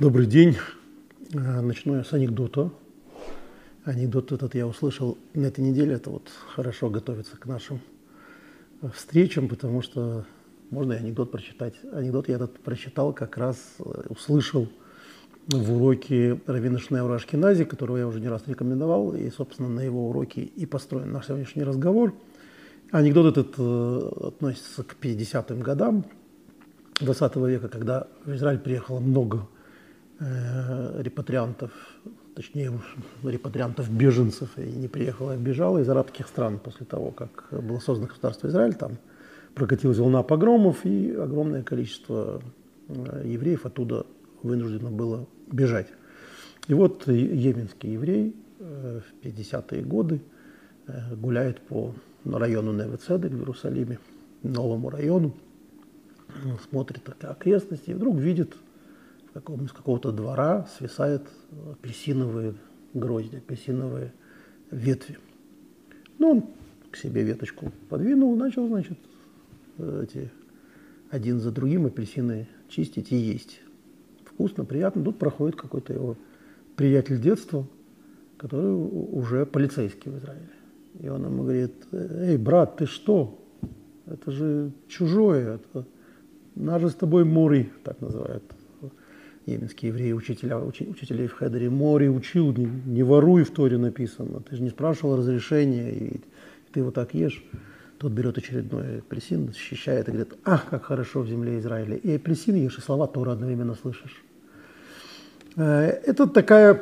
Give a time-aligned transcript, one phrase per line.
[0.00, 0.56] Добрый день.
[1.34, 2.70] Э, начну я с анекдота.
[3.84, 5.92] Анекдот этот я услышал на этой неделе.
[5.92, 7.80] Это вот хорошо готовиться к нашим
[8.80, 10.24] э, встречам, потому что
[10.70, 11.74] можно и анекдот прочитать.
[11.92, 14.68] Анекдот я этот прочитал, как раз э, услышал
[15.48, 20.08] в уроке Равина Шнеура Ашкенази, которого я уже не раз рекомендовал, и, собственно, на его
[20.08, 22.14] уроке и построен наш сегодняшний разговор.
[22.90, 26.06] Анекдот этот относится к 50-м годам
[27.00, 29.59] 20 века, когда в Израиль приехало много Э,
[30.20, 31.70] репатриантов,
[32.34, 32.78] точнее
[33.22, 38.48] репатриантов-беженцев, и не приехала, а бежала из арабских стран после того, как было создано государство
[38.48, 38.74] Израиль.
[38.74, 38.98] Там
[39.54, 42.42] прокатилась волна погромов, и огромное количество
[42.88, 44.04] э, евреев оттуда
[44.42, 45.88] вынуждено было бежать.
[46.68, 50.20] И вот йеменский еврей э, в 50-е годы
[51.12, 53.98] гуляет по району Невецедек в Иерусалиме,
[54.42, 55.34] новому району,
[56.68, 58.56] смотрит окрестности и вдруг видит
[59.32, 61.28] каком, из какого-то двора свисают
[61.72, 62.54] апельсиновые
[62.94, 64.12] грозди, апельсиновые
[64.70, 65.18] ветви.
[66.18, 66.44] Ну, он
[66.90, 68.98] к себе веточку подвинул, начал, значит,
[69.78, 70.30] эти
[71.10, 73.60] один за другим апельсины чистить и есть.
[74.24, 75.04] Вкусно, приятно.
[75.04, 76.16] Тут проходит какой-то его
[76.76, 77.66] приятель детства,
[78.36, 80.50] который уже полицейский в Израиле.
[80.98, 83.38] И он ему говорит, эй, брат, ты что?
[84.06, 85.86] Это же чужое, это
[86.54, 88.42] наш с тобой Мури, так называют
[89.52, 94.40] Йеменские евреи, учителя, уч, учителей в Хедере, море учил, не, не воруй в Торе написано.
[94.40, 96.20] Ты же не спрашивал разрешения, и
[96.72, 97.42] ты вот так ешь.
[97.98, 101.96] Тот берет очередной апельсин, защищает и говорит, ах, как хорошо в земле Израиля.
[101.96, 104.22] И апельсин ешь, и слова Тора одновременно слышишь.
[105.56, 106.80] Э, это такая,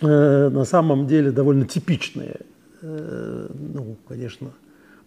[0.00, 2.36] э, на самом деле, довольно типичная,
[2.82, 4.50] э, ну, конечно,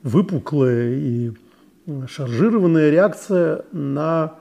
[0.04, 1.32] выпуклая и
[2.08, 4.36] шаржированная реакция на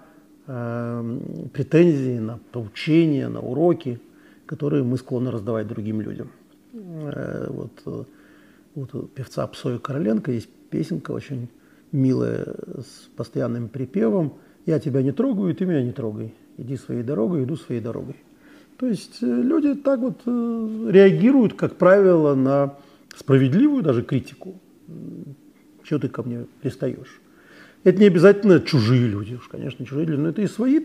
[0.49, 3.99] Эм, претензии на поучения, на уроки,
[4.47, 6.31] которые мы склонны раздавать другим людям.
[6.73, 8.05] Э, вот, э,
[8.77, 11.49] вот у певца Псоя Короленко есть песенка очень
[11.91, 14.35] милая с постоянным припевом
[14.67, 16.33] «Я тебя не трогаю, ты меня не трогай.
[16.59, 18.15] Иди своей дорогой, иду своей дорогой».
[18.79, 22.77] То есть э, люди так вот реагируют, как правило, на
[23.17, 24.61] справедливую даже критику.
[25.83, 27.21] Чего ты ко мне пристаешь?
[27.87, 30.81] Это не обязательно чужие люди, уж, конечно, чужие люди, но это и свои,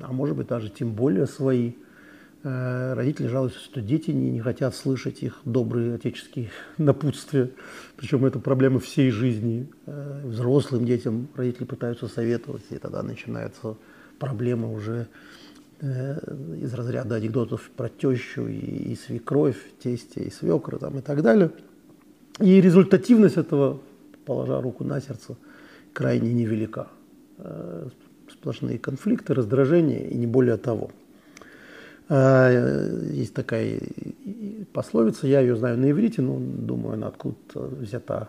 [0.00, 1.72] а может быть даже тем более свои.
[2.44, 7.50] Э, родители жалуются, что дети не, не хотят слышать их добрые отеческие напутствия.
[7.96, 9.68] Причем это проблема всей жизни.
[9.86, 13.76] Э, взрослым детям родители пытаются советовать, и тогда начинаются
[14.20, 15.08] проблемы уже
[15.80, 16.18] э,
[16.62, 21.50] из разряда анекдотов про тещу и, и свекровь, тестя и свекра там, и так далее.
[22.38, 23.80] И результативность этого,
[24.24, 25.36] положа руку на сердце,
[25.94, 26.88] крайне невелика.
[27.38, 27.88] Э,
[28.30, 30.90] сплошные конфликты, раздражения и не более того.
[32.08, 33.80] Э, есть такая
[34.72, 38.28] пословица, я ее знаю на иврите, но думаю, она откуда-то взята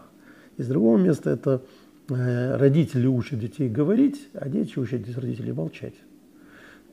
[0.57, 1.29] из другого места.
[1.31, 1.61] Это
[2.09, 5.95] э, родители учат детей говорить, а дети учат родителей молчать.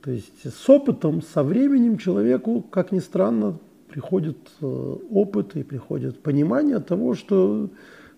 [0.01, 3.57] То есть с опытом, со временем человеку, как ни странно,
[3.89, 7.69] приходит опыт и приходит понимание того, что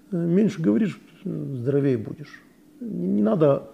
[0.09, 2.41] меньше говоришь, здоровее будешь.
[2.79, 3.69] Не, надо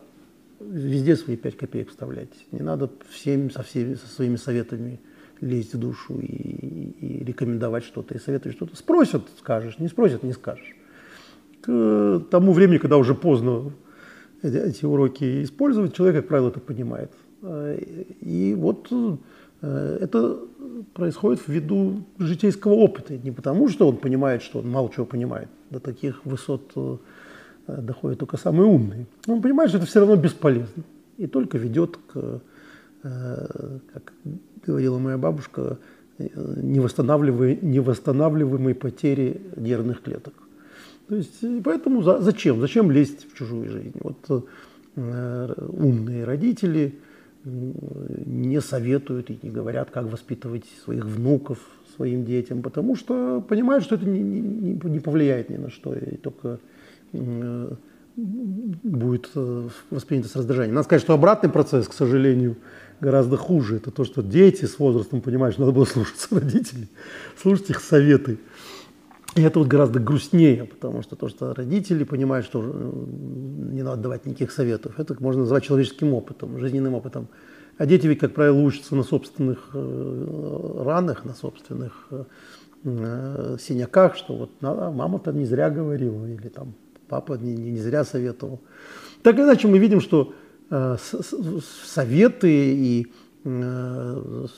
[0.59, 2.29] везде свои пять копеек вставлять.
[2.51, 4.99] Не надо всем, со, всеми, со своими советами
[5.39, 8.75] лезть в душу и, и рекомендовать что-то, и советовать что-то.
[8.75, 10.75] Спросят, скажешь, не спросят, не скажешь.
[11.61, 13.71] К тому времени, когда уже поздно
[14.43, 17.11] эти, уроки использовать, человек, как правило, это понимает.
[18.21, 20.39] И вот э, это
[20.93, 23.17] происходит ввиду житейского опыта.
[23.17, 25.49] Не потому, что он понимает, что он мало чего понимает.
[25.71, 26.97] До таких высот э, Э,
[27.67, 29.05] доходят только самые умные.
[29.27, 30.83] Он понимает, что это все равно бесполезно
[31.17, 32.41] и только ведет к,
[33.03, 34.13] э, как
[34.65, 35.77] говорила моя бабушка,
[36.17, 36.27] э,
[36.61, 40.33] невосстанавливаемой, невосстанавливаемой потере нервных клеток.
[41.07, 42.59] То есть, поэтому за, зачем?
[42.59, 43.93] Зачем лезть в чужую жизнь?
[44.01, 44.45] Вот
[44.95, 46.95] э, умные родители
[47.43, 51.57] не советуют и не говорят, как воспитывать своих внуков
[51.95, 56.17] своим детям, потому что понимают, что это не, не, не повлияет ни на что, и
[56.17, 56.70] только Э,
[58.15, 60.75] будет э, воспринято с раздражением.
[60.75, 62.57] Надо сказать, что обратный процесс, к сожалению,
[62.99, 63.77] гораздо хуже.
[63.77, 66.87] Это то, что дети с возрастом понимают, что надо было слушаться родителей,
[67.41, 68.37] слушать их советы.
[69.35, 72.91] И это вот гораздо грустнее, потому что то, что родители понимают, что э,
[73.73, 77.27] не надо давать никаких советов, это можно назвать человеческим опытом, жизненным опытом.
[77.77, 82.09] А дети ведь, как правило, учатся на собственных ранах, на собственных
[82.83, 86.75] синяках, что вот мама там не зря говорила, или там
[87.11, 88.59] папа не, не зря советовал.
[89.21, 90.33] Так или иначе, мы видим, что
[90.69, 90.97] э,
[91.93, 92.49] советы
[92.89, 93.11] и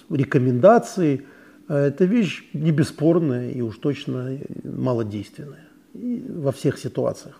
[0.10, 1.26] рекомендации–
[1.68, 7.40] это вещь не бесспорная и уж точно малодейственная во всех ситуациях.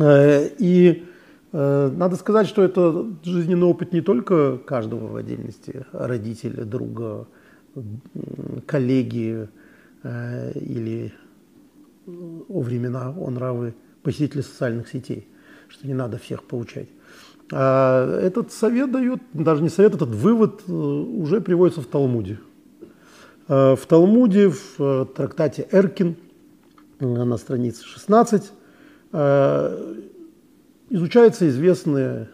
[0.00, 1.04] И
[1.52, 7.26] надо сказать, что это жизненный опыт не только каждого в отдельности, родителя, друга,
[8.66, 9.48] коллеги
[10.54, 11.12] или
[12.48, 13.74] о времена, о нравы
[14.06, 15.26] посетителей социальных сетей,
[15.66, 16.86] что не надо всех поучать.
[17.52, 22.38] А этот совет дает, даже не совет, этот вывод э, уже приводится в Талмуде.
[23.48, 26.14] Э, в Талмуде, в э, трактате Эркин,
[27.00, 28.52] на странице 16,
[30.88, 32.30] изучается известная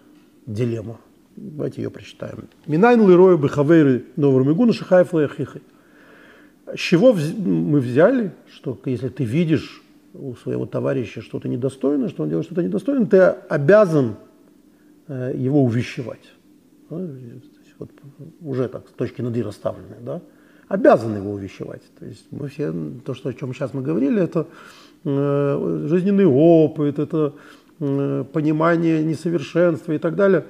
[0.46, 1.00] дилемма.
[1.36, 2.48] Давайте ее прочитаем.
[2.66, 5.62] Минайн лироя бехавейры новармигуна шихайфла яхихи.
[6.66, 9.81] С чего мы взяли, что если ты видишь
[10.14, 14.16] у своего товарища что-то недостойное, что он делает что-то недостойное, ты обязан
[15.08, 16.32] Э, его увещевать.
[16.88, 17.90] Вот
[18.40, 20.22] уже так, с точки над «и» расставлены, да,
[20.68, 21.82] обязаны его увещевать.
[21.98, 22.72] То есть мы все,
[23.04, 24.46] то, что, о чем сейчас мы говорили, это
[25.04, 27.34] э, жизненный опыт, это
[27.80, 30.44] э, понимание несовершенства и так далее.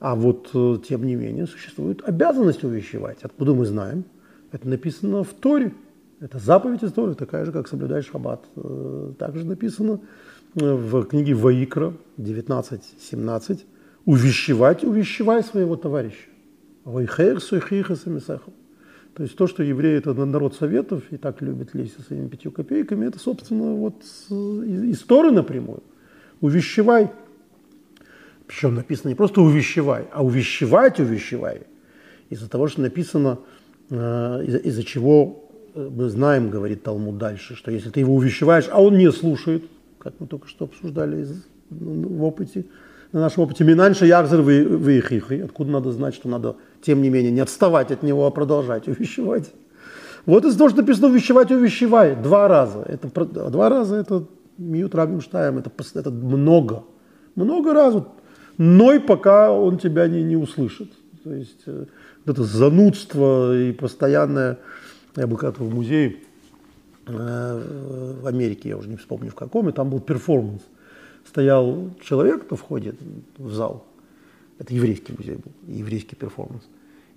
[0.00, 0.50] А вот,
[0.88, 3.18] тем не менее, существует обязанность увещевать.
[3.22, 4.04] Откуда мы знаем?
[4.50, 5.74] Это написано в Торе.
[6.20, 8.44] Это заповедь из Торы, такая же, как соблюдать шаббат.
[8.56, 10.00] Э, также написано
[10.54, 13.60] в книге Ваикра 19.17
[14.04, 16.28] увещевать, увещевай своего товарища.
[16.84, 17.96] Вайхер суихиха.
[17.96, 22.52] То есть то, что евреи это народ советов и так любят лезть со своими пятью
[22.52, 25.82] копейками, это, собственно, вот из Торы напрямую.
[26.40, 27.10] Увещевай.
[28.46, 31.62] Причем написано не просто увещевай, а увещевать увещевай.
[32.30, 33.38] Из-за того, что написано,
[33.90, 33.94] э,
[34.46, 38.82] из-за, из чего э, мы знаем, говорит Талмуд дальше, что если ты его увещеваешь, а
[38.82, 39.64] он не слушает,
[39.98, 41.26] как мы только что обсуждали
[41.70, 42.64] ну, в опыте,
[43.12, 45.40] на нашем опыте Минанша Ярзер выехихи.
[45.40, 49.52] Откуда надо знать, что надо, тем не менее, не отставать от него, а продолжать увещевать.
[50.26, 52.14] Вот из того, что написано увещевать, увещевай.
[52.14, 52.84] Два раза.
[52.86, 53.08] Это,
[53.50, 54.26] два раза это
[54.58, 55.58] Мьют Рабим Штаем.
[55.58, 56.84] Это, это много.
[57.34, 57.96] Много раз.
[58.58, 60.90] Но пока он тебя не, не услышит.
[61.24, 61.86] То есть э,
[62.26, 64.58] это занудство и постоянное...
[65.16, 66.16] Я был когда-то в музее
[67.06, 70.62] э, в Америке, я уже не вспомню в каком, и там был перформанс–
[71.26, 72.94] стоял человек на входе
[73.38, 73.84] в зал,
[74.58, 76.62] это еврейский музей был, еврейский перформанс,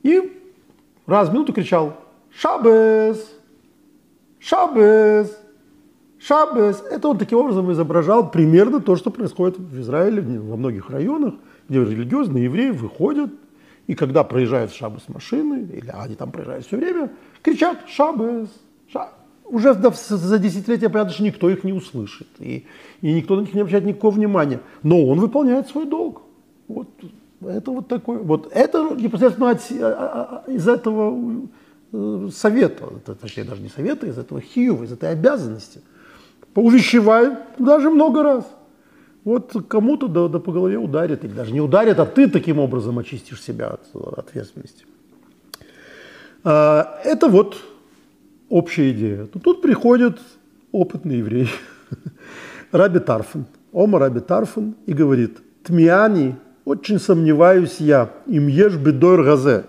[0.04, 0.42] и
[1.06, 1.98] раз в минуту кричал
[2.32, 3.28] «Шабес!
[4.40, 5.38] Шабес!
[6.20, 11.36] Шабес!» Это он таким образом изображал примерно то, что происходит в Израиле, во многих районах,
[11.70, 13.32] где религиозные евреи выходят,
[13.88, 18.50] и когда проезжают шабес машины, или они там проезжают все время, кричат «Шабес!
[18.88, 19.12] Шабес!»
[19.46, 22.66] уже за десятилетия что никто их не услышит, и,
[23.02, 24.62] и никто на них не обращает никакого внимания.
[24.82, 26.22] Но он выполняет свой долг.
[26.68, 26.88] Вот
[27.42, 31.48] это вот такой, вот это непосредственно от, а, а, а, из этого
[31.92, 32.88] э, совета,
[33.22, 35.82] точнее даже не совета, из этого хиюва, из этой обязанности.
[36.56, 38.46] Увещевай даже много раз.
[39.24, 43.00] Вот кому-то да, да по голове ударит, или даже не ударит, а ты таким образом
[43.00, 44.86] очистишь себя от ответственности.
[46.44, 47.56] Это вот
[48.50, 49.30] общая идея.
[49.34, 50.20] Но тут приходит
[50.74, 51.50] опытный еврей,
[52.72, 56.36] Раби Тарфан, Ома Раби Тарфан, и говорит, Тмиани,
[56.66, 59.66] очень сомневаюсь я, им ешь бедор газе.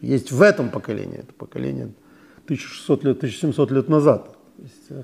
[0.00, 1.92] Есть в этом поколении, это поколение
[2.44, 4.36] 1600 лет, 1700 лет назад.
[4.58, 5.02] Есть, э,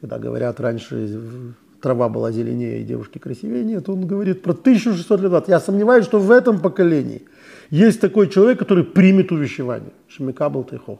[0.00, 1.54] когда говорят, раньше
[1.86, 5.48] трава была зеленее и девушки красивее, нет, он говорит про 1600 лет назад.
[5.48, 7.22] Я сомневаюсь, что в этом поколении
[7.70, 9.92] есть такой человек, который примет увещевание.
[10.08, 10.98] Шмикабл Тайхох.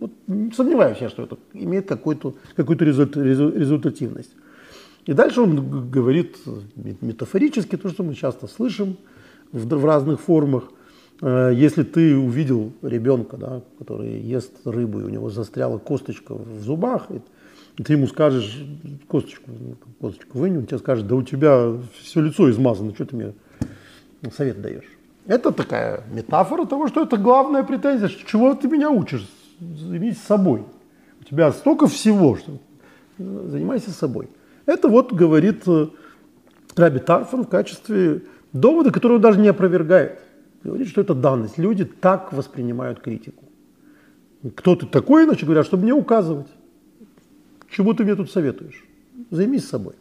[0.00, 0.10] Вот,
[0.56, 4.30] сомневаюсь я, что это имеет какую-то какую результативность.
[5.04, 6.36] И дальше он говорит
[7.02, 8.96] метафорически то, что мы часто слышим
[9.52, 10.64] в, в разных формах.
[11.20, 16.62] Э, если ты увидел ребенка, да, который ест рыбу, и у него застряла косточка в
[16.62, 17.10] зубах,
[17.82, 18.64] ты ему скажешь,
[19.08, 19.50] косточку,
[20.00, 23.32] косточку вынь, он тебе скажет, да у тебя все лицо измазано, что ты мне
[24.32, 24.90] совет даешь?
[25.26, 29.28] Это такая метафора того, что это главная претензия, чего ты меня учишь,
[29.60, 30.64] займись собой.
[31.20, 32.58] У тебя столько всего, что
[33.18, 34.28] занимайся собой.
[34.66, 35.88] Это вот говорит э,
[36.76, 40.20] Раби Тарфан в качестве довода, который он даже не опровергает.
[40.62, 41.58] Говорит, что это данность.
[41.58, 43.44] Люди так воспринимают критику.
[44.54, 46.48] Кто ты такой, иначе говорят, чтобы мне указывать.
[47.70, 48.84] Чему ты мне тут советуешь?
[49.30, 49.94] Займись собой.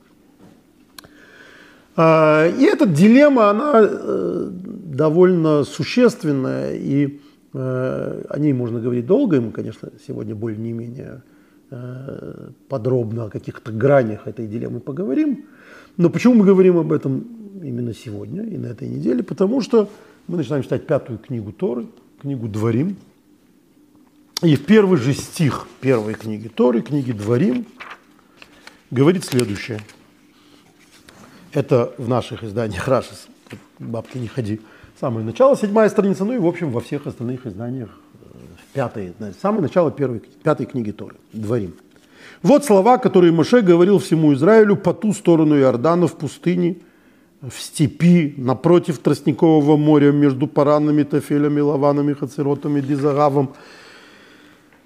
[1.96, 7.20] А, и эта дилемма, она э, довольно существенная, и
[7.58, 11.22] Э, о ней можно говорить долго, и мы, конечно, сегодня более-менее
[11.72, 15.46] э, подробно о каких-то гранях этой дилеммы поговорим.
[15.96, 17.26] Но почему мы говорим об этом
[17.64, 19.24] именно сегодня и на этой неделе?
[19.24, 19.90] Потому что
[20.28, 21.86] мы начинаем читать пятую книгу Торы,
[22.20, 22.98] книгу Дворим.
[24.46, 27.66] И первый же стих первой книги Торы, книги Дворим,
[28.92, 29.80] говорит следующее.
[31.52, 33.26] Это в наших изданиях Рашис,
[33.80, 34.62] бабки не ходи.
[35.02, 37.90] Самое начало, седьмая страница, ну и в общем во всех остальных изданиях,
[38.22, 38.28] э,
[38.74, 41.74] пятое, самое начало первой, пятой книги Торы, Дворим.
[42.44, 46.78] Вот слова, которые Моше говорил всему Израилю по ту сторону Иордана в пустыне,
[47.42, 53.56] в степи, напротив Тростникового моря, между Паранами, Тафелями, Лаванами, Хацеротами, Дизагавом,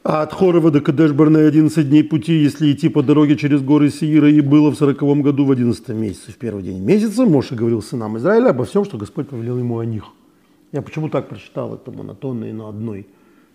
[0.03, 4.29] а от Хорова до Кадешбарна 11 дней пути, если идти по дороге через горы Сиира,
[4.29, 8.17] и было в сороковом году в 11 месяце, в первый день месяца, Моше говорил сынам
[8.17, 10.05] Израиля обо всем, что Господь повелел ему о них.
[10.71, 13.07] Я почему так прочитал это монотонно и на одной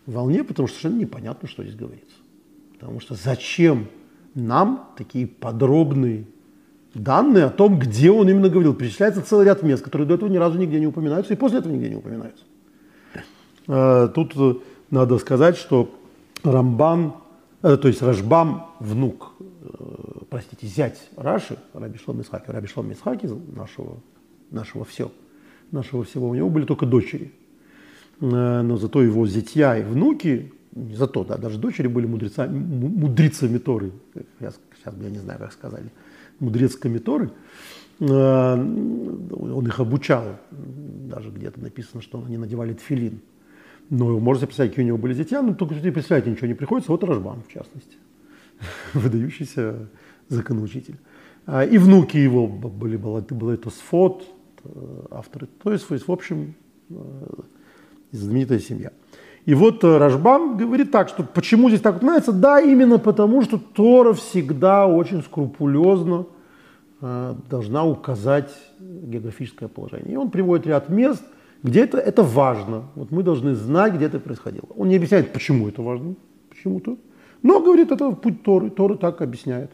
[0.07, 2.17] волне, потому что совершенно непонятно, что здесь говорится.
[2.79, 3.87] Потому что зачем
[4.35, 6.27] нам такие подробные
[6.95, 8.75] данные о том, где он именно говорил.
[8.75, 11.73] Перечисляется целый ряд мест, которые до этого ни разу нигде не упоминаются, и после этого
[11.73, 12.45] нигде не упоминаются.
[13.67, 14.55] Э, тут э,
[14.91, 15.91] надо сказать, что
[16.45, 17.15] Рамбан,
[17.63, 19.33] э, то есть Рашбам, внук,
[20.31, 23.97] простите, зять Раши, Раби Шлом Исхаки, Раби Шлом Исхаки, нашего,
[24.51, 25.11] нашего все,
[25.71, 27.33] нашего всего, у него были только дочери.
[28.21, 33.93] Но зато его зятья и внуки не зато, да, даже дочери были мудреца, мудрицами Торы,
[34.39, 35.93] сейчас, сейчас я не знаю, как сказали,
[36.41, 37.31] мудрецками Торы,
[38.01, 43.21] э, он их обучал, даже где-то написано, что они надевали тфилин.
[43.91, 46.91] Но можно представить, какие у него были зятья, но только что представить ничего не приходится,
[46.91, 47.97] вот Рожбам, в частности,
[48.95, 49.89] выдающийся
[50.29, 50.97] законоучитель.
[51.47, 54.25] А, и внуки его были, было, было это Сфот,
[54.65, 54.69] э,
[55.11, 56.55] авторы, то есть, в общем,
[56.89, 56.95] э,
[58.13, 58.91] знаменитая семья.
[59.45, 62.33] И вот Рашбам говорит так, что почему здесь так упоминается?
[62.33, 66.27] Да, именно потому, что Тора всегда очень скрупулезно
[67.03, 70.15] э, должна указать географическое положение.
[70.15, 71.23] И он приводит ряд мест,
[71.65, 72.85] где это, это важно.
[72.95, 74.67] Вот мы должны знать, где это происходило.
[74.77, 76.15] Он не объясняет, почему это важно,
[76.51, 76.99] почему-то.
[77.43, 78.71] Но говорит, это путь Торы.
[78.71, 79.71] Тора так объясняет.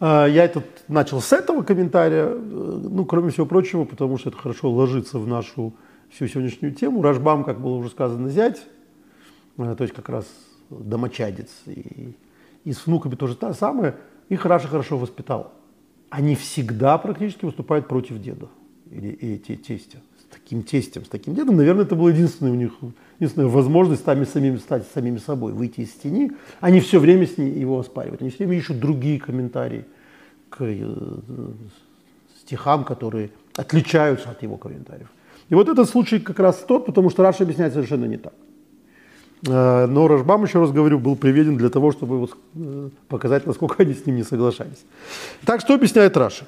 [0.00, 4.38] Э, я этот начал с этого комментария, э, ну, кроме всего прочего, потому что это
[4.38, 5.74] хорошо ложится в нашу
[6.08, 7.02] всю сегодняшнюю тему.
[7.02, 8.66] Рашбам, как было уже сказано, зять,
[9.58, 10.26] э, то есть как раз
[10.70, 11.50] домочадец.
[11.66, 12.16] И,
[12.64, 13.96] и с внуками тоже то самое.
[14.30, 15.52] Их Раша хорошо воспитал.
[16.08, 18.48] Они всегда практически выступают против деда
[18.90, 19.98] или, или тестя.
[20.32, 22.72] Таким тестем, с таким дедом, наверное, это была единственная у них
[23.22, 26.32] единственная возможность сами, самими стать самими собой, выйти из тени.
[26.60, 28.22] Они все время с ней его оспаривают.
[28.22, 29.84] Они все время ищут другие комментарии
[30.48, 30.94] к э,
[32.40, 35.08] стихам, которые отличаются от его комментариев.
[35.50, 38.32] И вот этот случай как раз тот, потому что Раша объясняет совершенно не так.
[39.46, 43.94] Э, но Рашбам, еще раз говорю, был приведен для того, чтобы э, показать, насколько они
[43.94, 44.84] с ним не соглашались.
[45.44, 46.46] Так что объясняет Раши?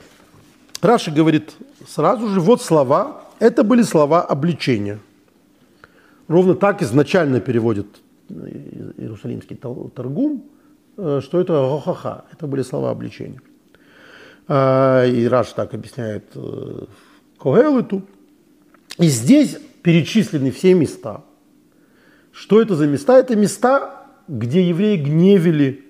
[0.80, 1.52] Раши говорит
[1.86, 4.98] сразу же, вот слова, это были слова обличения.
[6.28, 7.86] Ровно так изначально переводит
[8.28, 10.44] Иерусалимский Таргум,
[10.96, 13.40] э, что это гохаха, это были слова обличения.
[14.46, 16.24] И Раши так объясняет
[17.38, 18.02] Когелыту,
[18.98, 21.22] и здесь перечислены все места.
[22.30, 23.18] Что это за места?
[23.18, 25.84] Это места, где евреи гневили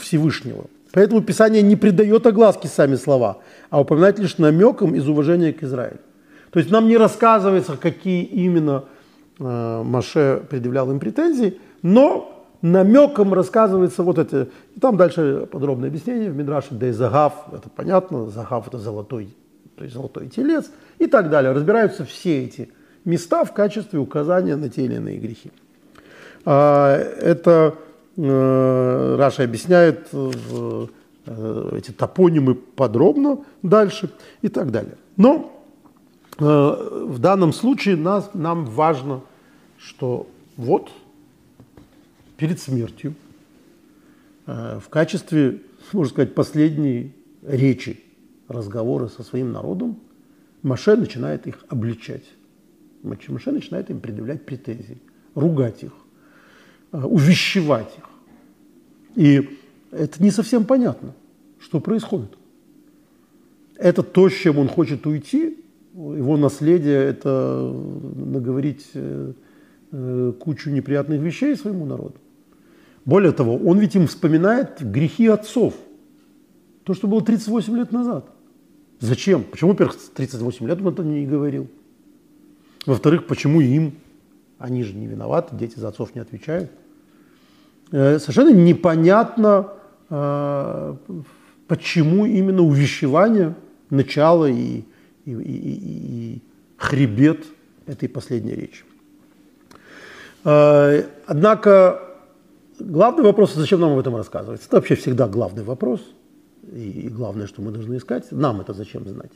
[0.00, 0.66] Всевышнего.
[0.92, 3.38] Поэтому Писание не придает огласки сами слова,
[3.70, 6.00] а упоминает лишь намеком из уважения к Израилю.
[6.56, 8.84] То есть нам не рассказывается, какие именно
[9.38, 14.48] э, Маше предъявлял им претензии, но намеком рассказывается вот это.
[14.74, 19.36] И там дальше подробное объяснение в Мидраше, да и Загав, это понятно, Загав это золотой
[19.76, 21.52] то есть золотой телец и так далее.
[21.52, 22.70] Разбираются все эти
[23.04, 25.50] места в качестве указания на те или иные грехи.
[26.46, 27.74] А, это
[28.16, 30.86] э, Раша объясняет э,
[31.72, 34.08] эти топонимы подробно дальше
[34.40, 34.94] и так далее.
[35.18, 35.52] Но
[36.38, 39.22] в данном случае нас, нам важно,
[39.78, 40.90] что вот
[42.36, 43.14] перед смертью
[44.46, 45.62] в качестве,
[45.92, 47.12] можно сказать, последней
[47.42, 48.00] речи
[48.48, 49.98] разговоры со своим народом,
[50.62, 52.24] Маше начинает их обличать.
[53.02, 54.98] Маше начинает им предъявлять претензии,
[55.34, 55.92] ругать их,
[56.92, 58.04] э, увещевать их.
[59.14, 59.58] И
[59.90, 61.14] это не совсем понятно,
[61.60, 62.36] что происходит.
[63.76, 65.58] Это то, с чем он хочет уйти,
[65.96, 67.72] его наследие– это
[68.16, 69.32] наговорить э,
[69.92, 72.16] э, кучу неприятных вещей своему народу.
[73.04, 75.74] Более того, он ведь им вспоминает грехи отцов,
[76.84, 78.26] то, что было 38 лет назад.
[79.00, 79.44] Зачем?
[79.44, 81.68] Почему, во-первых, 38 лет он это не говорил?
[82.84, 83.94] Во-вторых, почему им?
[84.58, 86.70] Они же не виноваты, дети за отцов не отвечают.
[87.90, 89.72] Э, совершенно непонятно,
[91.66, 93.56] почему именно увещевание,
[93.90, 94.84] начало и,
[95.26, 96.42] и, и, и
[96.78, 97.44] хребет
[97.86, 98.84] этой последней речи.
[101.26, 102.00] Однако
[102.78, 104.64] главный вопрос, зачем нам об этом рассказывать?
[104.64, 106.00] Это вообще всегда главный вопрос.
[106.72, 109.32] И главное, что мы должны искать, нам это зачем знать.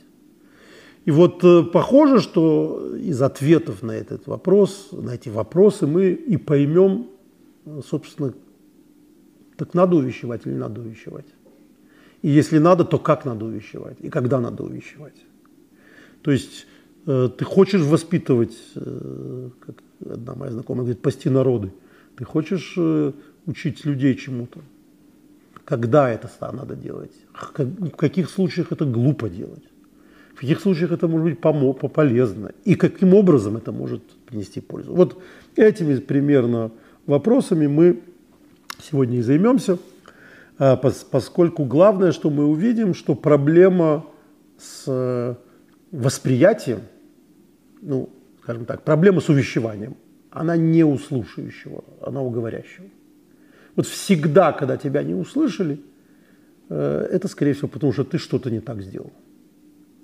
[1.05, 6.37] И вот э, похоже, что из ответов на этот вопрос, на эти вопросы мы и
[6.37, 7.07] поймем,
[7.89, 8.33] собственно,
[9.57, 11.25] так надо увещевать или надо увещевать.
[12.21, 15.15] И если надо, то как надо увещевать и когда надо увещевать.
[16.21, 16.67] То есть
[17.05, 19.75] э, ты хочешь воспитывать, э, как
[20.09, 21.71] одна моя знакомая говорит, пасти народы.
[22.15, 23.11] Ты хочешь э,
[23.45, 24.59] учить людей чему-то.
[25.65, 27.13] Когда это надо делать?
[27.33, 29.63] В каких случаях это глупо делать?
[30.35, 32.51] В каких случаях это может быть помо- полезно?
[32.65, 34.93] И каким образом это может принести пользу?
[34.93, 35.21] Вот
[35.55, 36.71] этими примерно
[37.05, 38.01] вопросами мы
[38.81, 39.77] сегодня и займемся,
[40.57, 44.05] а, поскольку главное, что мы увидим, что проблема
[44.57, 45.37] с
[45.91, 46.81] восприятием,
[47.81, 48.09] ну,
[48.41, 49.95] скажем так, проблема с увещеванием,
[50.29, 52.87] она не у слушающего, она у говорящего.
[53.75, 55.81] Вот всегда, когда тебя не услышали,
[56.69, 59.11] э, это, скорее всего, потому что ты что-то не так сделал.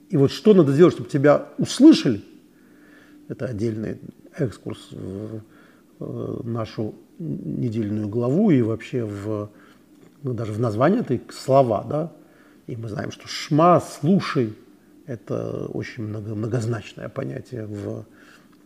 [0.10, 2.22] И вот что надо сделать, чтобы тебя услышали,
[3.28, 4.00] это отдельный
[4.38, 5.42] экскурс в
[6.00, 9.50] э, нашу недельную главу и вообще в,
[10.24, 12.12] ну, даже в названии этой слова, да,
[12.68, 14.54] и мы знаем, что шма, слушай,
[15.08, 18.06] это очень много, многозначное понятие в,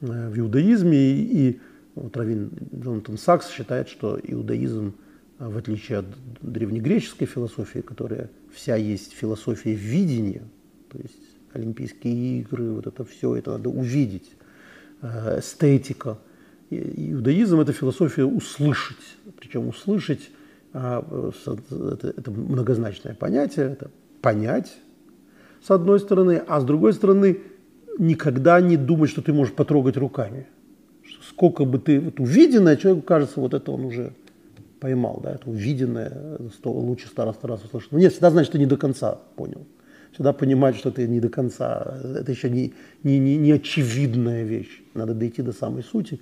[0.02, 1.60] э, в иудаизме, и, и
[1.96, 4.96] вот Равин Джонатан Сакс считает, что иудаизм,
[5.40, 6.06] э, в отличие от
[6.42, 10.44] древнегреческой философии, которая вся есть философия видения,
[10.92, 11.16] то есть
[11.54, 14.32] Олимпийские игры, вот это все, это надо увидеть,
[15.02, 16.18] э, эстетика–
[16.72, 20.32] Иудаизм– это философия услышать, причем услышать
[20.72, 21.06] а,
[21.46, 24.78] это, это многозначное понятие, это понять,
[25.66, 27.40] с одной стороны, а с другой стороны,
[27.98, 30.48] никогда не думать, что ты можешь потрогать руками.
[31.28, 34.14] Сколько бы ты вот увиденное, человеку кажется, вот это он уже
[34.80, 37.92] поймал, да, это увиденное, сто, лучше староста раз услышать.
[37.92, 39.66] Но нет, всегда значит, что не до конца понял.
[40.12, 44.82] Всегда понимать, что ты не до конца, это еще не, не, не, не очевидная вещь.
[44.94, 46.20] Надо дойти до самой сути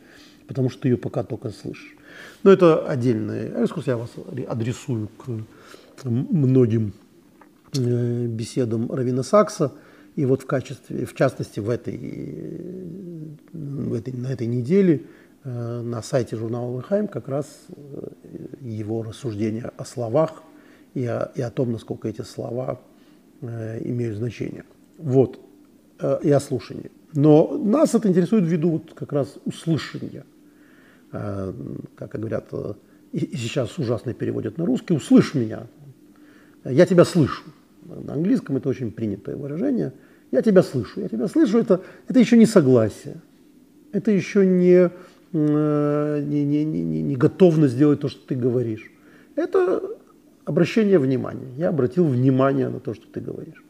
[0.49, 1.95] потому что ты ее пока только слышишь.
[2.41, 4.10] Но это отдельный экскурс, я вас
[4.47, 5.30] адресую к
[6.04, 7.09] многим э,
[7.77, 9.73] беседам Равина Сакса.
[10.15, 11.97] И вот в качестве, в частности, в этой,
[13.53, 15.05] в этой, на этой неделе
[15.43, 18.08] э, на сайте журнала Лыхайм как раз э,
[18.62, 20.43] его рассуждения о словах
[20.93, 22.82] и о, и о том, насколько эти слова
[23.41, 24.65] имеют значение.
[24.97, 25.39] Вот,
[26.23, 26.91] и о слушании.
[27.13, 30.25] Но нас это интересует ввиду вот как раз услышания–
[31.12, 31.53] Э,
[31.95, 32.73] как говорят, э,
[33.13, 35.65] и сейчас ужасно переводят на русский, услышь меня,
[36.63, 37.43] я тебя слышу.
[37.95, 39.93] На английском это очень принятое выражение.
[40.32, 43.21] Я тебя слышу, я тебя слышу, это, это еще не согласие,
[43.91, 44.91] это еще не,
[45.34, 48.91] э, не, не, не, не готовность сделать то, что ты говоришь.
[49.36, 49.82] Это
[50.45, 51.47] обращение внимания.
[51.58, 53.63] Я обратил внимание на то, что ты говоришь.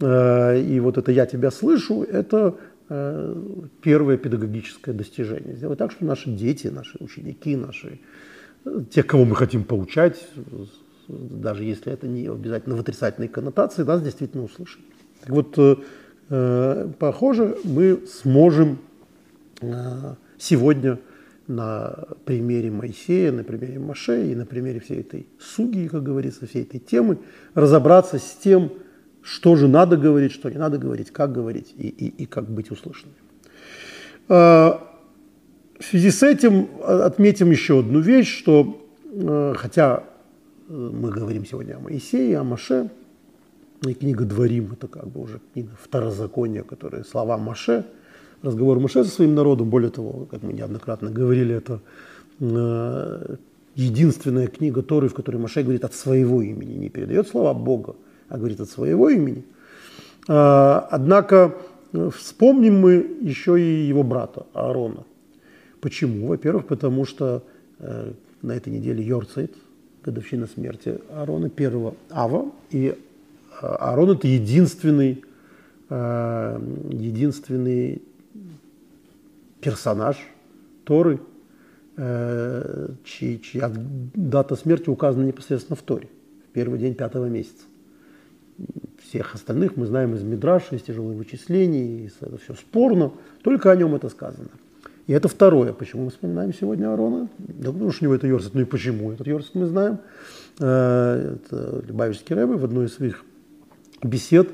[0.00, 2.56] И вот это «я тебя слышу»– это
[2.90, 3.34] Э,
[3.80, 5.56] первое педагогическое достижение.
[5.56, 7.98] Сделать так, что наши дети, наши ученики, наши,
[8.66, 10.28] э, те, кого мы хотим поучать,
[11.08, 14.80] даже если это не обязательно в отрицательной коннотации, нас действительно услышат.
[15.20, 15.58] Так вот,
[16.30, 18.78] э, похоже, мы сможем
[20.38, 20.98] сегодня
[21.46, 26.62] на примере Моисея, на примере Маше и на примере всей этой суги, как говорится, всей
[26.62, 27.18] этой темы,
[27.54, 28.72] разобраться с тем,
[29.22, 32.70] что же надо говорить, что не надо говорить, как говорить и, и, и как быть
[32.70, 33.14] услышанным.
[34.28, 34.94] А,
[35.78, 38.80] в связи с этим отметим еще одну вещь, что
[39.56, 40.13] хотя э,
[40.68, 42.90] мы говорим сегодня о Моисее, о Маше,
[43.86, 47.84] и книга «Дворим»– это как бы уже книга второзакония, которая слова Маше,
[48.42, 51.80] разговор Маше со своим народом, более того, как мы неоднократно говорили, это
[52.40, 53.36] э,
[53.74, 57.94] единственная книга Торы, в которой Маше говорит от своего имени, не передает слова Бога,
[58.28, 59.44] а говорит от своего имени.
[60.28, 61.54] А, однако
[61.92, 65.04] э, вспомним мы еще и его брата Аарона.
[65.80, 66.28] Почему?
[66.28, 67.42] Во-первых, потому что
[67.80, 69.52] э, на этой неделе Йорцайт,
[70.04, 72.94] годовщина смерти Аарона, первого Ава, и э,
[73.60, 75.24] Аарон это единственный,
[75.90, 78.02] единственный
[79.60, 80.16] персонаж
[80.84, 81.20] Торы,
[81.94, 83.70] чья, чья
[84.14, 86.08] дата смерти указана непосредственно в Торе,
[86.48, 87.64] в первый день пятого месяца
[89.14, 93.12] всех остальных мы знаем из Мидраша, из тяжелых вычислений, это все спорно,
[93.42, 94.48] только о нем это сказано.
[95.06, 97.28] И это второе, почему мы вспоминаем сегодня Аарона.
[97.38, 98.54] Да потому что у него это Йорсет.
[98.54, 99.98] Ну и почему этот Йорсет мы знаем.
[100.60, 103.24] Э, это Любавичский Рэбе в одной из своих
[104.02, 104.48] бесед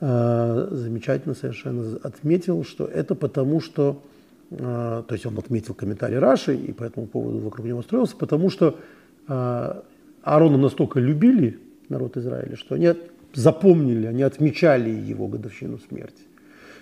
[0.00, 4.02] э, замечательно совершенно отметил, что это потому, что
[4.50, 8.76] то есть он отметил комментарий Раши и по этому поводу вокруг него строился, потому что
[9.26, 12.92] Аарона настолько любили народ Израиля, что они
[13.32, 16.22] запомнили, они отмечали его годовщину смерти.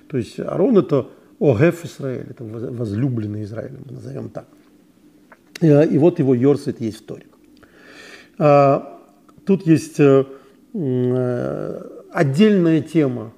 [0.09, 1.07] То есть Аарон это
[1.41, 4.47] Огеф Израиль, это возлюбленный Израиль, назовем так.
[5.61, 7.27] И вот его Йорсет есть в Торе.
[9.45, 10.25] Тут есть э,
[10.75, 13.33] э, отдельная тема,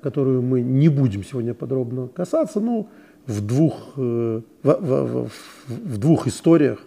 [0.00, 2.88] которую мы не будем сегодня подробно касаться, но
[3.26, 5.30] в двух, э, в, в, в,
[5.66, 6.78] в двух историях,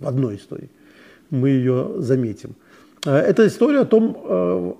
[0.00, 0.68] в одной истории,
[1.30, 2.54] мы ее заметим.
[3.04, 4.76] Это история о том,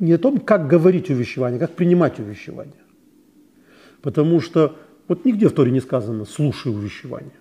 [0.00, 2.81] не о том, как говорить увещевание, как принимать увещевание.
[4.02, 4.76] Потому что
[5.08, 7.32] вот нигде в Торе не сказано «слушай увещевание».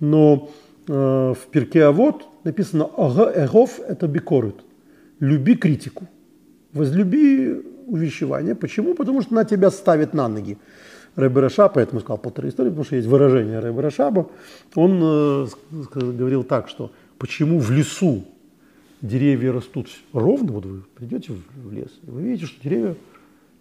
[0.00, 0.50] Но
[0.88, 2.90] э, в перке «А вот написано
[3.34, 4.56] «Эгов– это бикорит»–
[5.20, 6.06] «люби критику».
[6.72, 8.54] Возлюби увещевание.
[8.54, 8.94] Почему?
[8.94, 10.58] Потому что она тебя ставит на ноги.
[11.14, 14.26] Рэбе Рашаба, поэтому сказал полторы истории, потому что есть выражение Рэбе.
[14.74, 15.46] Он э,
[15.94, 18.24] говорил так, что почему в лесу
[19.00, 22.96] деревья растут ровно, вот вы придете в лес, и вы видите, что деревья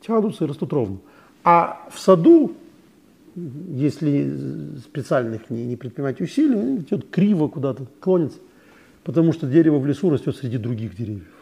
[0.01, 0.97] тянутся и растут ровно.
[1.45, 2.55] А в саду
[3.35, 8.39] если специальных не, не предпринимать усилий, идет криво куда-то, клонится,
[9.03, 11.33] потому что дерево в лесу растет среди других деревьев.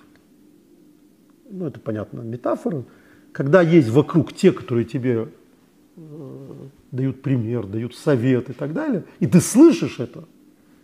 [1.50, 2.84] Ну, это понятно, метафора.
[3.32, 5.28] Когда есть вокруг те, которые тебе
[5.96, 6.02] э,
[6.92, 10.24] дают пример, дают совет и так далее, и ты слышишь это,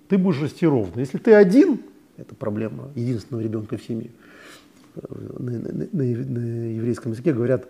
[0.10, 1.00] ты будешь расти ровно.
[1.00, 1.80] Если ты один,
[2.18, 4.12] это проблема единственного ребенка в семье.
[4.96, 7.68] На, на, на, на еврейском языке говорят э,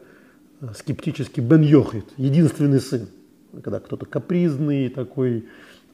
[0.75, 3.07] скептически бен йохит, единственный сын
[3.63, 5.45] когда кто-то капризный, такой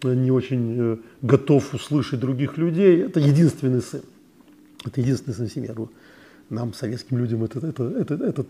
[0.04, 4.02] э, не очень э, готов услышать других людей, это единственный сын.
[4.86, 5.74] Это единственный сын в семье.
[5.76, 5.90] Ну,
[6.50, 8.48] нам, советским людям, это, это, это, этот,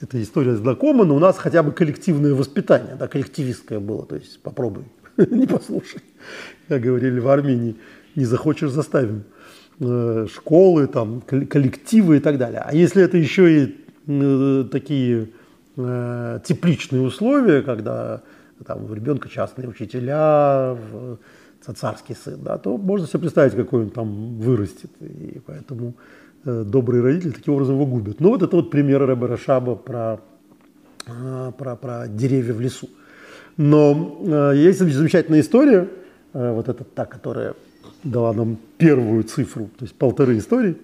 [0.00, 4.06] эта история знакома, но у нас хотя бы коллективное воспитание, да, коллективистское было.
[4.06, 4.84] То есть попробуй,
[5.16, 6.00] не послушай.
[6.68, 7.76] Как говорили в Армении,
[8.14, 9.24] не захочешь, заставим.
[9.80, 12.62] Э, школы, там, коллективы и так далее.
[12.64, 13.76] А если это еще и
[14.70, 15.30] такие
[15.76, 18.22] тепличные условия, когда
[18.64, 20.76] там, у ребенка частные учителя,
[21.72, 24.90] царский сын, да, то можно себе представить, какой он там вырастет.
[25.00, 25.94] И поэтому
[26.44, 28.20] э, добрые родители таким образом его губят.
[28.20, 30.20] Ну вот это вот пример Рэбе Рашаба про,
[31.06, 32.88] э, про, про деревья в лесу.
[33.56, 35.88] Но э, есть замечательная история,
[36.32, 37.54] э, вот эта та, которая
[38.02, 40.76] дала нам первую цифру, то есть полторы истории.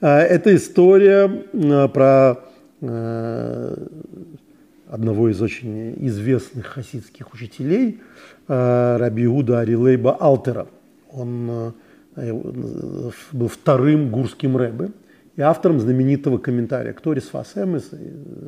[0.00, 2.36] Э, это история э, про э,
[4.88, 8.00] одного из очень известных хасидских учителей,
[8.48, 10.68] э, Раби Иуда Арилейба Алтера.
[11.10, 11.72] Он
[12.16, 12.32] э,
[13.32, 14.90] был вторым гурским рэбе
[15.36, 17.90] и автором знаменитого комментария «Кто Рисфас Эмес»,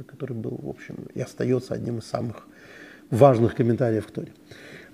[0.07, 2.47] который был, в общем, и остается одним из самых
[3.11, 4.33] важных комментариев в Торе.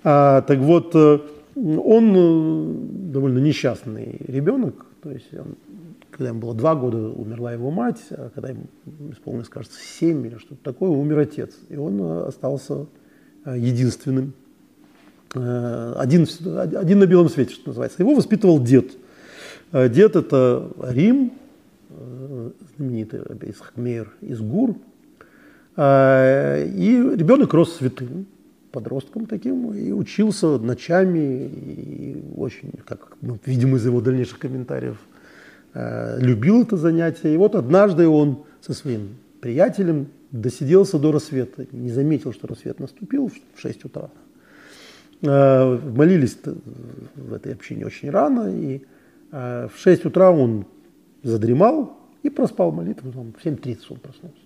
[0.03, 1.19] А, так вот, э,
[1.55, 5.55] он довольно несчастный ребенок, то есть он
[6.15, 8.67] когда ему было два года, умерла его мать, а когда ему
[9.11, 11.53] исполнилось, кажется, семь или что-то такое, умер отец.
[11.67, 12.85] И он э, остался
[13.43, 14.33] э, единственным,
[15.33, 16.25] э, один,
[16.77, 18.01] один на белом свете, что называется.
[18.01, 18.93] Его воспитывал дед.
[19.73, 21.33] Дед– это Рим,
[22.77, 24.69] знаменитый Исхмейр из Гур.
[24.69, 24.73] И
[27.17, 28.25] ребенок рос святым,
[28.71, 34.97] подростком таким, и учился ночами, и очень, как мы видим из его дальнейших комментариев–
[35.75, 37.33] любил это занятие.
[37.33, 43.29] И вот однажды он со своим приятелем досиделся до рассвета, не заметил, что рассвет наступил
[43.29, 44.09] в 6 утра.
[45.21, 46.37] Э, молились
[47.15, 48.81] в этой общине очень рано, и
[49.31, 50.65] э, в 6 утра он
[51.23, 54.37] задремал и проспал молитву, в 7.30 он проснулся,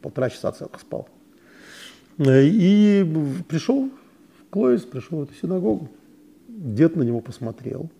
[0.00, 1.08] полтора часа целых спал.
[2.18, 3.06] И
[3.48, 3.90] пришел
[4.38, 5.88] в Клоис, пришел в эту синагогу,
[6.48, 7.90] дед на него посмотрел–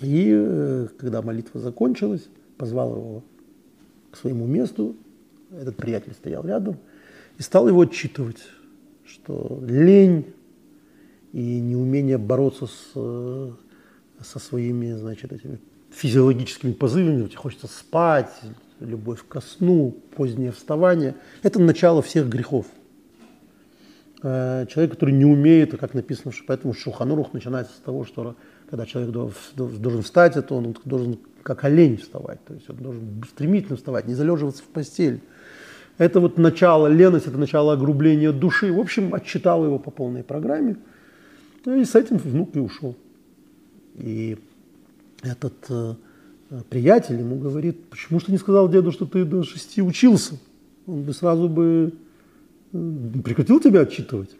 [0.00, 3.24] и э, когда молитва закончилась, позвал его
[4.10, 4.96] к своему месту,
[5.50, 6.76] этот приятель стоял рядом,
[7.38, 8.42] и стал его отчитывать,
[9.04, 10.26] что лень
[11.32, 13.50] и неумение бороться с, э,
[14.22, 15.58] со своими, значит, этими
[15.90, 18.32] физиологическими позывами, хочется спать,
[18.80, 22.66] любовь ко сну, позднее вставание, это начало всех грехов.
[24.22, 28.34] Э, человек, который не умеет, как написано, поэтому Шуханурух начинается с того, что
[28.68, 33.76] когда человек должен встать, то он должен как олень вставать, то есть он должен стремительно
[33.76, 35.20] вставать, не залеживаться в постель.
[35.98, 38.72] Это вот начало, леность, это начало огрубления души.
[38.72, 40.76] В общем, отчитал его по полной программе.
[41.64, 42.96] Ну и с этим внук и ушел.
[43.96, 44.38] И
[45.22, 45.94] этот э,
[46.70, 50.38] приятель ему говорит, почему что не сказал деду, что ты до шести учился?
[50.86, 51.92] Он бы сразу бы
[52.72, 54.30] прекратил тебя отчитывать?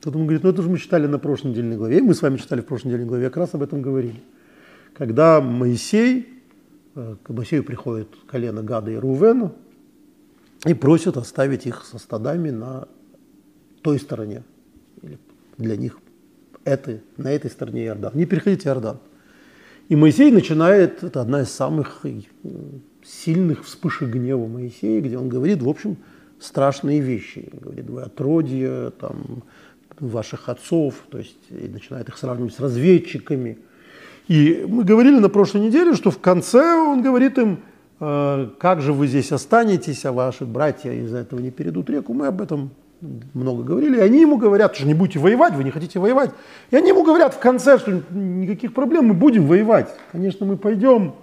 [0.00, 2.36] Тот ему говорит, ну это же мы читали на прошлой недельной главе, мы с вами
[2.36, 4.22] читали в прошлой недельной главе, как раз об этом говорили.
[4.94, 6.28] Когда Моисей,
[6.94, 9.52] э, к Моисею приходит колено Гада и Рувена
[10.66, 12.88] и просит оставить их со стадами на
[13.82, 14.44] той стороне,
[15.56, 15.98] для них
[16.64, 18.12] это, на этой стороне Иордан.
[18.14, 18.98] Не переходите Иордан.
[19.88, 22.20] И Моисей начинает, это одна из самых э,
[23.04, 25.96] сильных вспышек гнева Моисея, где он говорит, в общем,
[26.40, 27.48] страшные вещи.
[27.52, 29.42] Говорит, вы отродье, там,
[30.00, 33.58] ваших отцов, то есть и начинает их сравнивать с разведчиками.
[34.28, 37.60] И мы говорили на прошлой неделе, что в конце он говорит им,
[38.00, 42.12] «Э, как же вы здесь останетесь, а ваши братья из-за этого не перейдут реку.
[42.12, 42.70] Мы об этом
[43.34, 43.96] много говорили.
[43.96, 46.30] И они ему говорят, что не будете воевать, вы не хотите воевать.
[46.70, 49.88] И они ему говорят в конце, что никаких проблем, мы будем воевать.
[50.12, 51.14] Конечно, мы пойдем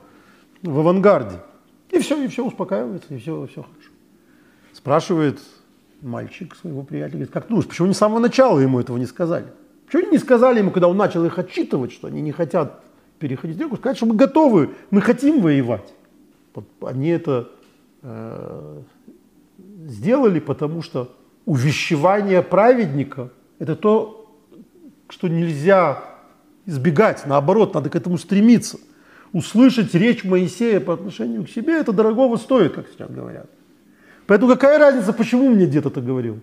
[0.61, 1.37] в авангарде.
[1.91, 3.94] И все, и все успокаивается, и все, все хорошо.
[4.85, 5.39] Спрашивает
[6.03, 9.47] мальчик своего приятеля, говорит, как думаешь, почему не с самого начала ему этого не сказали?
[9.87, 12.83] Почему они не сказали ему, когда он начал их отчитывать, что они не хотят
[13.17, 15.91] переходить реку, сказать, что мы готовы, мы хотим воевать.
[16.53, 17.49] Вот они это
[18.03, 18.81] э,
[19.87, 21.11] сделали, потому что
[21.47, 24.31] увещевание праведника– это то,
[25.09, 26.03] что нельзя
[26.67, 28.77] избегать, наоборот, надо к этому стремиться.
[29.33, 33.49] Услышать речь Моисея по отношению к себе– это дорогого стоит, как сейчас говорят.
[34.27, 36.39] Поэтому какая разница, почему мне дед это говорил?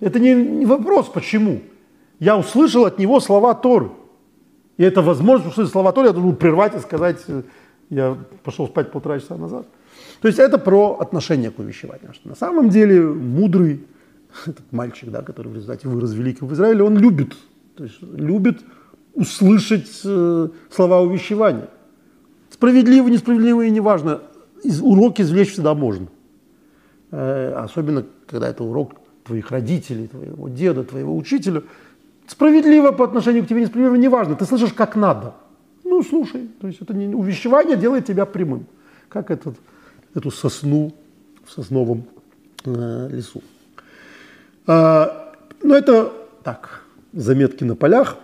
[0.00, 1.62] Это не, не вопрос, почему.
[2.18, 3.90] Я услышал от него слова Торы.
[4.76, 7.42] И это возможность услышать слова Торы, я должен прервать и сказать, э,
[7.90, 9.66] я пошел спать полтора часа назад.
[10.20, 12.12] То есть это про отношение к увещеванию.
[12.14, 13.84] Что на самом деле мудрый
[14.46, 17.36] этот мальчик, да, который в результате вырос великим в Израиле, он любит,
[17.76, 18.60] то есть любит
[19.14, 21.68] услышать э, слова увещевания.
[22.50, 24.20] Справедливо, несправедливо и неважно
[24.62, 26.06] из, урок извлечь всегда можно.
[27.12, 28.94] Э, особенно, когда это урок
[29.24, 31.62] твоих родителей, твоего деда, твоего учителя.
[32.26, 34.34] Справедливо по отношению к тебе, несправедливо, неважно.
[34.34, 35.34] Ты слышишь, как надо.
[35.84, 36.48] Ну, слушай.
[36.60, 38.66] То есть это не, увещевание делает тебя прямым.
[39.08, 39.56] Как этот,
[40.14, 40.92] эту сосну
[41.44, 42.04] в сосновом
[42.64, 43.42] э, лесу.
[44.66, 48.16] А, но это так, заметки на полях,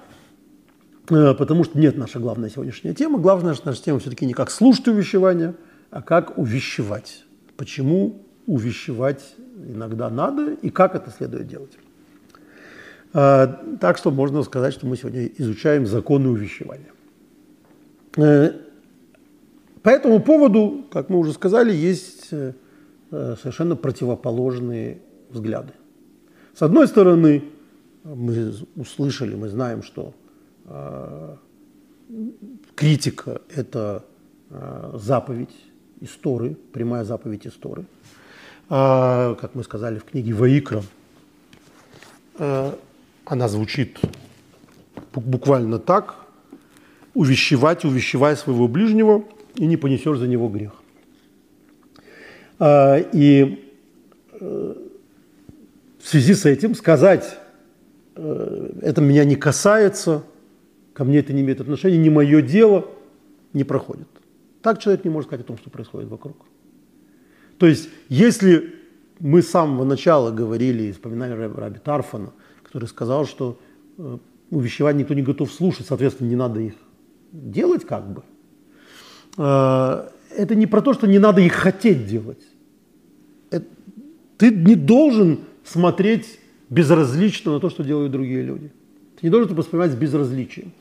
[1.10, 3.18] э, потому что нет наша главная сегодняшняя тема.
[3.18, 5.54] Главная наша тема все-таки не как слушать увещевания–
[5.90, 7.24] а как увещевать.
[7.56, 9.36] Почему увещевать
[9.68, 11.78] иногда надо и как это следует делать.
[13.12, 13.46] А,
[13.80, 16.90] так что можно сказать, что мы сегодня изучаем законы увещевания.
[18.16, 18.52] Э,
[19.82, 22.52] по этому поводу, как мы уже сказали, есть э,
[23.10, 24.98] совершенно противоположные
[25.30, 25.74] взгляды.
[26.54, 27.44] С одной стороны,
[28.04, 30.14] мы услышали, мы знаем, что
[30.64, 31.36] э,
[32.74, 34.04] критика– это
[34.94, 35.54] заповедь
[36.00, 37.84] Исторы, прямая заповедь Исторы.
[38.70, 40.82] А, как мы сказали в книге Ваикра,
[42.38, 42.78] а,
[43.24, 43.98] она звучит
[45.14, 46.16] буквально так.
[47.14, 50.72] Увещевать, увещевай своего ближнего, и не понесешь за него грех.
[52.58, 53.64] А, и
[54.32, 54.74] э,
[55.98, 57.38] в связи с этим сказать,
[58.14, 60.22] э, это меня не касается,
[60.92, 62.86] ко мне это не имеет отношения, не мое дело,
[63.52, 64.08] не проходит.
[64.62, 66.36] Так человек не может сказать о том, что происходит вокруг.
[67.58, 68.74] То есть, если
[69.18, 73.58] мы с самого начала говорили и вспоминали Раби Тарфана, который сказал, что
[73.98, 74.18] э,
[74.50, 76.74] увещевания никто не готов слушать, соответственно, не надо их
[77.32, 78.22] делать как бы.
[79.36, 82.42] Э, это не про то, что не надо их хотеть делать.
[83.50, 83.66] Это,
[84.36, 86.38] ты не должен смотреть
[86.70, 88.70] безразлично на то, что делают другие люди.
[89.16, 90.72] Ты не должен это воспринимать с безразличием.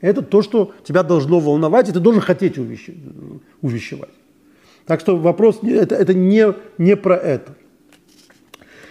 [0.00, 4.10] Это то, что тебя должно волновать, и ты должен хотеть увещевать.
[4.86, 7.54] Так что вопрос, это, это не, не про это.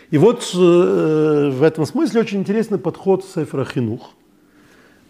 [0.10, 4.14] И вот э, в этом смысле очень интересный подход Сефера Хинух.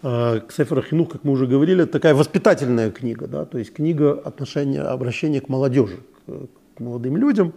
[0.02, 3.72] Э, к Сефера Хинух, как мы уже говорили, это такая воспитательная книга, да, то есть
[3.72, 6.30] книга отношения, обращения к молодежи, к,
[6.76, 7.52] к молодым людям.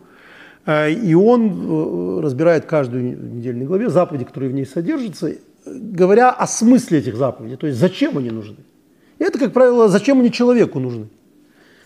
[0.65, 5.35] Э, и он э, разбирает каждую недельную главе заповеди, которые в ней содержатся,
[5.65, 8.57] говоря о смысле этих заповедей, то есть зачем они нужны.
[9.19, 11.07] И это, как правило, зачем они человеку нужны.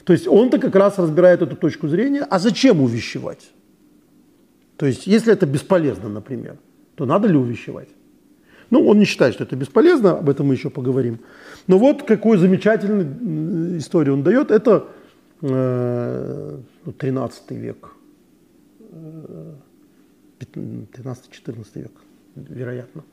[0.09, 3.51] То есть он-то как раз разбирает эту точку зрения, а зачем увещевать?
[4.75, 6.57] То есть если это бесполезно, например,
[6.95, 7.89] то надо ли увещевать?
[8.71, 11.19] Ну, он не считает, что это бесполезно, об этом мы еще поговорим.
[11.67, 14.49] Но вот какую замечательную историю он дает.
[14.49, 14.87] Это
[15.43, 16.57] э,
[16.97, 17.91] 13 ну, век,
[20.39, 21.91] 13-14 век,
[22.33, 23.03] вероятно.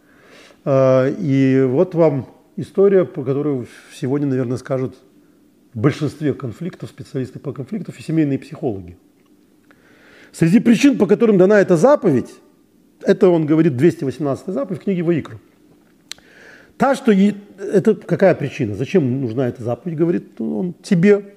[0.65, 4.97] А, и вот вам история, по которой сегодня, наверное, скажут
[5.77, 8.97] в большинстве конфликтов специалисты по конфликтам и семейные психологи.
[10.33, 12.31] Среди причин, по которым дана эта заповедь,
[13.03, 15.39] это он говорит 218 заповедь в книге Ваикру.
[16.79, 17.35] Та, что е...
[17.59, 18.75] это какая причина?
[18.75, 21.35] Зачем нужна эта заповедь, говорит он тебе.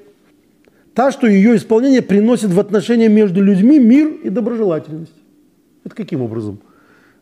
[0.93, 5.15] Та, что ее исполнение приносит в отношения между людьми мир и доброжелательность.
[5.83, 6.61] Это каким образом?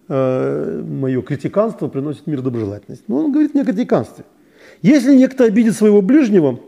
[0.08, 3.04] Э, мое критиканство приносит мир и доброжелательность.
[3.08, 4.24] Ну, он говорит не о критиканстве.
[4.84, 6.60] Если некто обидит своего ближнего,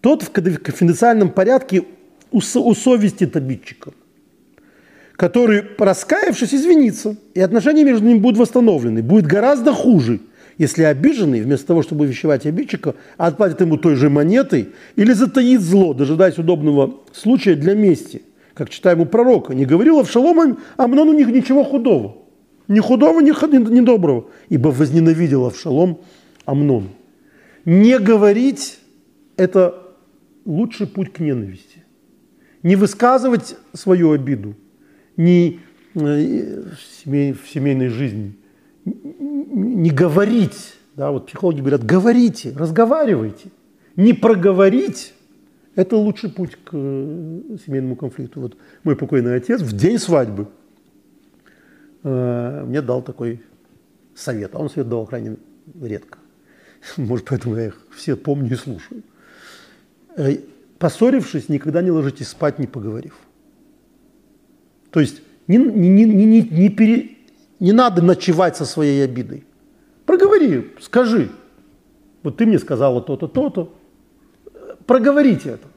[0.00, 1.84] тот в конфиденциальном порядке
[2.30, 3.92] усовестит обидчика,
[5.16, 9.02] который, раскаявшись, извинится, и отношения между ними будут восстановлены.
[9.02, 10.20] Будет гораздо хуже,
[10.56, 15.92] если обиженный, вместо того, чтобы увещевать обидчика, отплатит ему той же монетой или затаит зло,
[15.92, 18.22] дожидаясь удобного случая для мести.
[18.54, 22.16] Как читаем у пророка, не говорил Авшалом Амнон у них ничего худого.
[22.68, 23.30] Ни худого, ни,
[23.72, 24.26] ни доброго.
[24.48, 25.98] Ибо возненавидел Авшалом
[26.44, 26.90] Амнон.
[27.64, 28.78] Не говорить–
[29.36, 29.79] это
[30.44, 31.84] лучший путь к ненависти.
[32.62, 34.54] Не высказывать свою обиду,
[35.16, 35.60] не
[35.94, 36.62] э,
[37.04, 38.36] в семейной жизни,
[38.84, 40.74] не говорить.
[40.96, 43.50] Да, вот психологи говорят, говорите, разговаривайте.
[43.96, 45.14] Не проговорить–
[45.74, 48.40] это лучший путь к э, семейному конфликту.
[48.40, 50.48] Вот мой покойный отец в день свадьбы
[52.02, 53.42] э, мне дал такой
[54.14, 54.54] совет.
[54.54, 55.36] А он совет давал крайне
[55.80, 56.18] редко.
[56.96, 59.02] Может, поэтому я их все помню и слушаю.
[60.16, 60.36] Э,
[60.78, 63.14] поссорившись, никогда не ложитесь спать, не поговорив.
[64.90, 67.10] То есть не, не, не, не, не, пере,
[67.60, 69.44] не надо ночевать со своей обидой.
[70.06, 71.30] Проговори, скажи.
[72.22, 73.72] Вот ты мне сказала то-то, то-то.
[74.86, 75.68] Проговорите это.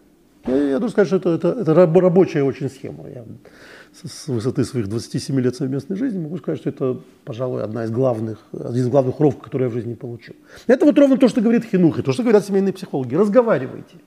[0.46, 3.10] Я, я должен сказать, что это, это, это рабочая очень схема.
[3.10, 3.26] Я
[4.02, 8.39] с высоты своих 27 лет совместной жизни могу сказать, что это, пожалуй, одна из главных,
[8.52, 10.36] один из главных уроков, которые я в жизни получил.
[10.67, 13.15] Это вот ровно то, что говорит Хинух, и то, что говорят семейные психологи.
[13.15, 13.98] Разговаривайте.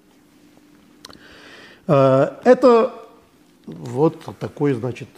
[1.86, 2.92] Э, это
[3.66, 5.08] вот такой, значит,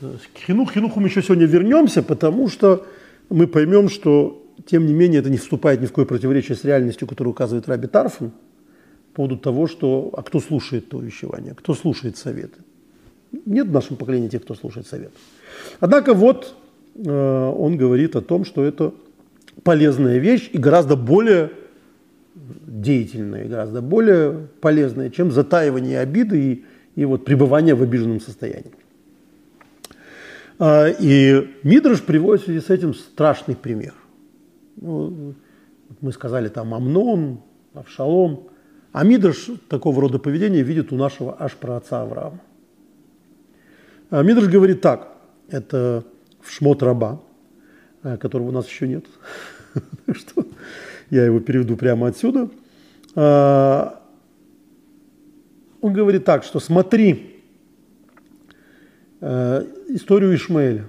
[0.00, 2.86] к хинух, хинуху мы еще сегодня вернемся, потому что
[3.30, 7.08] мы поймем, что, тем не менее, это не вступает ни в какое противоречие с реальностью,
[7.08, 8.30] которую указывает Раби Тарфан,
[9.12, 12.58] по поводу того, что, а кто слушает то увещевание, кто слушает советы.
[13.46, 15.12] Нет в нашем поколении тех, кто слушает советы.
[15.80, 16.54] Однако вот
[16.96, 18.92] э, он говорит о том, что это
[19.62, 21.50] полезная вещь и гораздо более
[22.34, 26.64] деятельная, и гораздо более полезная, чем затаивание обиды и,
[26.96, 28.72] и вот пребывание в обиженном состоянии.
[30.58, 33.94] А, и Мидраш приводит в связи с этим страшный пример.
[34.76, 35.34] Ну,
[36.00, 37.40] мы сказали там Амнон,
[37.74, 38.48] Авшалом.
[38.92, 42.40] А Мидраш такого рода поведения видит у нашего аж праотца Авраама.
[44.10, 45.16] А Мидраш говорит так,
[45.48, 46.04] это
[46.40, 47.20] в Шмот Раба,
[48.02, 49.06] а, которого у нас еще нет,
[51.10, 52.48] я его переведу прямо отсюда.
[53.14, 54.00] А,
[55.80, 57.34] он говорит так, что смотри,
[59.26, 60.84] Э, историю Ишмаэля.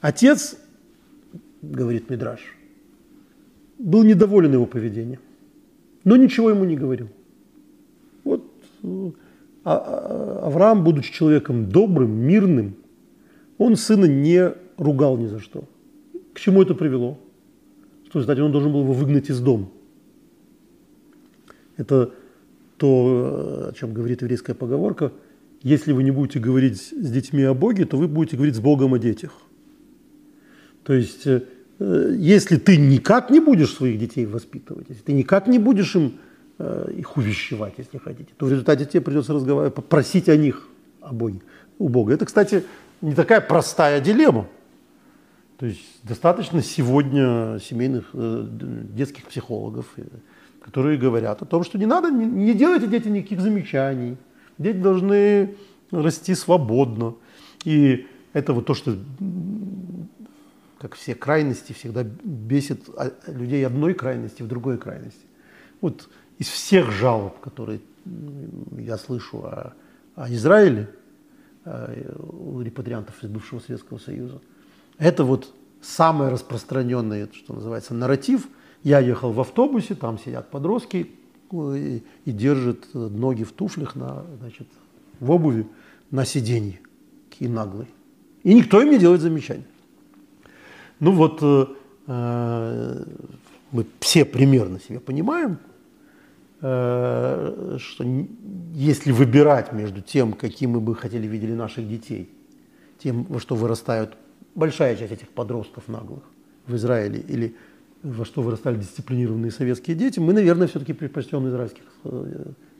[0.00, 0.58] Отец,
[1.62, 2.40] говорит Мидраш,
[3.78, 5.20] был недоволен его поведением,
[6.02, 7.08] но ничего ему не говорил.
[8.24, 8.44] Вот
[8.82, 9.10] э,
[9.62, 12.74] а, а, Авраам, будучи человеком добрым, мирным,
[13.58, 15.68] он сына не ругал ни за что.
[16.32, 17.20] К чему это привело?
[18.14, 19.68] Что, кстати, он должен был его выгнать из дома.
[21.76, 22.12] Это
[22.76, 25.12] то, о чем говорит еврейская поговорка–
[25.64, 28.92] если вы не будете говорить с детьми о Боге, то вы будете говорить с Богом
[28.92, 29.32] о детях.
[30.82, 31.40] То есть, э,
[32.18, 36.18] если ты никак не будешь своих детей воспитывать, если ты никак не будешь им
[36.58, 40.68] э, их увещевать, если хотите, то в результате тебе придется разговаривать, просить о них,
[41.00, 41.40] о Боге,
[41.78, 42.12] у Бога.
[42.12, 42.62] Это, кстати,
[43.00, 44.46] не такая простая дилемма.
[45.64, 49.96] То есть достаточно сегодня семейных э, детских психологов,
[50.60, 54.18] которые говорят о том, что не надо, не, не делайте детям никаких замечаний,
[54.58, 55.56] Дети должны
[55.90, 57.14] расти свободно.
[57.64, 58.94] И это вот то, что,
[60.80, 62.82] как все крайности, всегда бесит
[63.26, 65.24] людей одной крайности в другой крайности.
[65.80, 67.80] Вот из всех жалоб, которые
[68.76, 69.72] я слышу о,
[70.14, 70.90] о Израиле,
[71.64, 74.42] у репатриантов из бывшего Советского Союза,
[74.98, 78.48] это вот самый распространенный, что называется, нарратив.
[78.82, 81.10] Я ехал в автобусе, там сидят подростки,
[81.52, 84.66] и, и держит ноги в туфлях на, значит,
[85.20, 85.66] в обуви
[86.10, 86.80] на сиденье.
[87.30, 87.88] Такие наглые.
[88.42, 89.64] И никто им не делает замечаний.
[91.00, 91.66] Ну вот э,
[92.06, 93.04] э,
[93.72, 95.58] мы все примерно себе понимаем,
[96.60, 98.04] э, что
[98.74, 102.30] если выбирать между тем, каким мы бы хотели видели наших детей,
[102.98, 104.16] тем, во что вырастают
[104.54, 106.22] большая часть этих подростков наглых
[106.66, 107.56] в Израиле, или
[108.02, 111.84] во что вырастали дисциплинированные советские дети, мы, наверное, все-таки предпочтем израильских,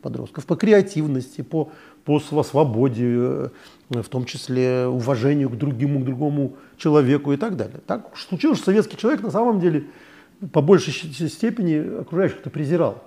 [0.04, 1.72] подростков, по креативности, по,
[2.04, 3.48] по свободе, э,
[3.88, 7.80] в том числе уважению к другому, к другому человеку и так далее.
[7.86, 9.84] Так случилось, что советский человек на самом деле
[10.52, 13.02] по большей степени окружающих-то презирал.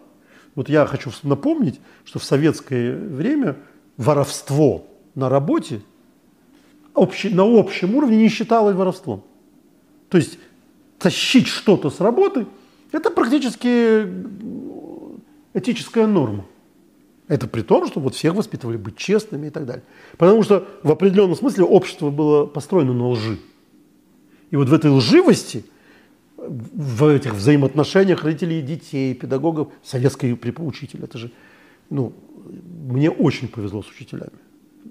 [0.55, 3.57] Вот я хочу напомнить, что в советское время
[3.97, 5.81] воровство на работе
[6.97, 9.23] общий, на общем уровне не считалось воровством.
[10.09, 10.39] То есть
[10.99, 12.45] тащить что-то с работы–
[12.91, 14.07] это практически
[15.53, 16.45] этическая норма.
[17.27, 19.83] Это при том, что вот всех воспитывали быть честными и так далее.
[20.17, 23.37] Потому что в определенном смысле общество было построено на лжи.
[24.49, 25.65] И вот в этой лживости,
[26.37, 31.31] в этих взаимоотношениях родителей и детей, педагогов, советский учитель, это же,
[31.89, 32.13] ну,
[32.87, 34.31] мне очень повезло с учителями.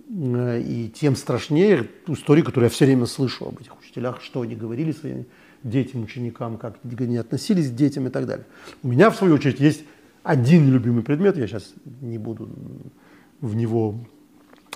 [0.09, 4.55] И тем страшнее ту историю, которую я все время слышу об этих учителях, что они
[4.55, 5.27] говорили своим
[5.63, 8.47] детям, ученикам, как они относились к детям и так далее.
[8.83, 9.85] У меня, в свою очередь, есть
[10.23, 12.49] один любимый предмет, я сейчас не буду
[13.41, 14.01] в него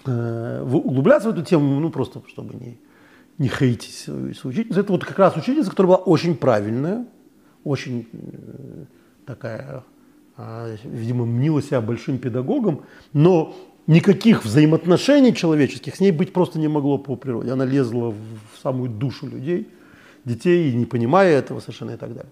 [0.07, 2.79] э, углубляться в эту тему, ну просто чтобы не,
[3.39, 4.81] не хейтить свою учительницу.
[4.81, 7.07] Это вот как раз учительница, которая была очень правильная,
[7.65, 8.85] очень э,
[9.27, 9.85] такая,
[10.37, 13.55] э, видимо, мнила себя большим педагогом, но
[13.91, 17.53] никаких взаимоотношений человеческих с ней быть просто не могло по природе.
[17.53, 19.69] Она лезла в самую душу людей,
[20.25, 22.31] детей, не понимая этого совершенно и так далее.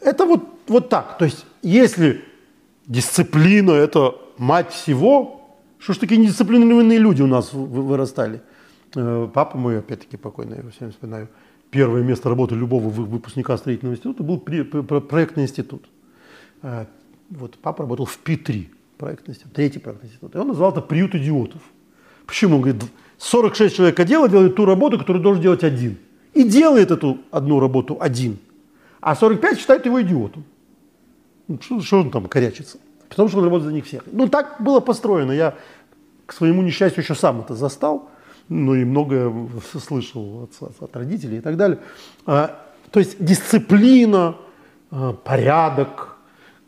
[0.00, 1.18] Это вот, вот так.
[1.18, 2.20] То есть, если
[2.86, 5.58] Дисциплина– это мать всего.
[5.78, 8.40] Что ж такие недисциплинированные люди у нас вырастали?
[8.94, 11.28] Э, папа мой, опять-таки покойный, я всем вспоминаю,
[11.70, 15.88] первое место работы любого выпускника строительного института был проектный институт.
[16.62, 16.86] Э,
[17.28, 18.68] вот папа работал в Пи-3,
[18.98, 20.34] проектный институт, третий проектный институт.
[20.34, 21.60] И он назвал это приют идиотов.
[22.26, 22.56] Почему?
[22.56, 22.82] Он говорит,
[23.18, 25.98] 46 человек отдела делает ту работу, которую должен делать один.
[26.34, 28.38] И делает эту одну работу один.
[29.00, 30.44] А 45 считает его идиотом.
[31.48, 32.78] Ну, что, что он там корячится?
[33.08, 34.02] Потому что он работает за них всех.
[34.10, 35.32] Ну, так было построено.
[35.32, 35.54] Я
[36.26, 38.10] к своему несчастью еще сам это застал,
[38.48, 39.32] ну и многое
[39.86, 41.78] слышал от, от родителей и так далее.
[42.26, 44.36] А, то есть дисциплина,
[44.90, 46.16] а, порядок,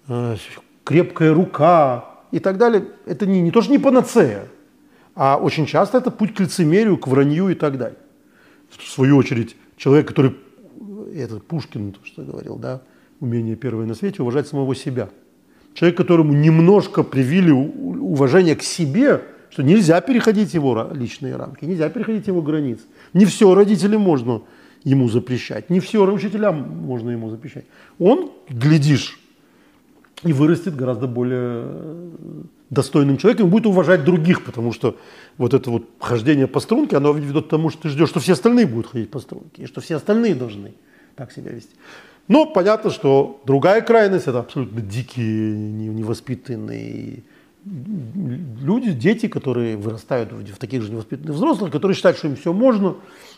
[0.07, 0.37] а,
[0.85, 4.49] крепкая рука и так далее, это не, не тоже не панацея,
[5.14, 7.99] а очень часто это путь к лицемерию, к вранью и так далее.
[8.70, 10.37] В свою очередь, человек, который,
[11.14, 12.83] это Пушкин то, что говорил, да,
[13.20, 15.09] умение первое на свете, уважать самого себя.
[15.74, 22.26] Человек, которому немножко привили уважение к себе, что нельзя переходить его личные рамки, нельзя переходить
[22.26, 22.83] его границы.
[23.14, 24.43] Не все родителям можно
[24.85, 27.64] ему запрещать, не все учителям можно ему запрещать.
[27.99, 29.18] Он, глядишь,
[30.24, 32.10] и вырастет гораздо более э,
[32.70, 34.96] достойным человеком и будет уважать других, потому что
[35.36, 38.32] вот это вот хождение по струнке, оно ведет к тому, что ты ждешь, что все
[38.32, 40.74] остальные будут ходить по струнке, и что все остальные должны
[41.14, 41.74] так себя вести.
[42.26, 47.22] Но понятно, что другая крайность– это абсолютно дикие, невоспитанные
[47.64, 52.96] люди, дети, которые вырастают в таких же невоспитанных взрослых, которые считают, что им все можно,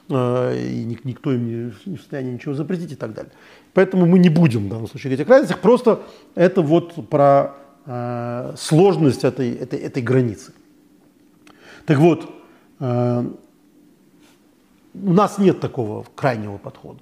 [0.08, 3.32] э, и никто им не в состоянии ничего запретить и так далее.
[3.74, 6.02] Поэтому мы не будем в данном случае говорить о крайностях, просто
[6.34, 7.54] это вот про
[7.86, 10.52] э, сложность этой, этой, этой границы.
[11.86, 12.28] Так вот,
[12.80, 13.24] э,
[14.94, 17.00] у нас нет такого крайнего подхода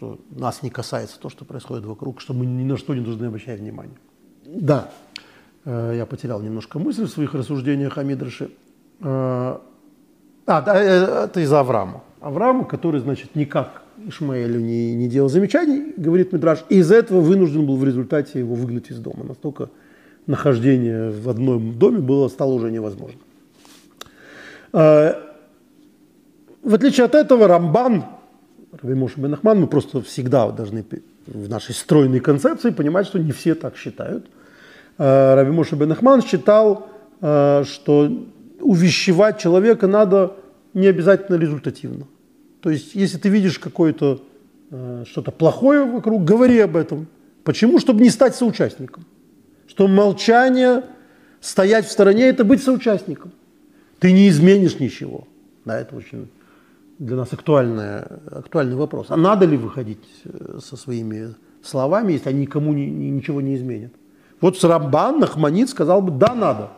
[0.00, 3.26] что нас не касается то, что происходит вокруг, что мы ни на что не должны
[3.26, 3.98] обращать внимание.
[4.46, 4.88] Да,
[5.66, 8.50] э, я потерял немножко мысль в своих рассуждениях о Мидраше.
[9.00, 9.58] Э,
[10.46, 12.02] а, да, э, это из Авраама.
[12.22, 17.66] Авраама, который, значит, никак Ишмаэлю не, не делал замечаний, говорит Мидраш, и из-за этого вынужден
[17.66, 19.24] был в результате его выгнать из дома.
[19.24, 19.70] Настолько
[20.26, 23.18] нахождение в одном доме было, стало уже невозможно.
[24.72, 25.14] В
[26.74, 28.04] отличие от этого, Рамбан
[28.82, 30.84] Равимоша Бенахман, мы просто всегда должны
[31.26, 34.26] в нашей стройной концепции понимать, что не все так считают.
[34.98, 36.88] А, Равимоша Бенахман считал,
[37.20, 38.10] а, что
[38.60, 40.36] увещевать человека надо
[40.74, 42.06] не обязательно результативно.
[42.60, 44.22] То есть, если ты видишь какое-то
[44.70, 47.06] а, что-то плохое вокруг, говори об этом.
[47.44, 47.78] Почему?
[47.78, 49.04] Чтобы не стать соучастником.
[49.66, 50.84] Что молчание,
[51.40, 53.32] стоять в стороне– это быть соучастником.
[53.98, 55.26] Ты не изменишь ничего.
[55.64, 56.28] Да, это очень
[56.98, 58.00] для нас актуальный,
[58.30, 59.06] актуальный вопрос.
[59.08, 63.56] А надо ли выходить э, со своими словами, если они никому ни, ни, ничего не
[63.56, 63.92] изменят?
[64.40, 66.70] Вот Срамбан, Нахманит сказал бы, да, надо.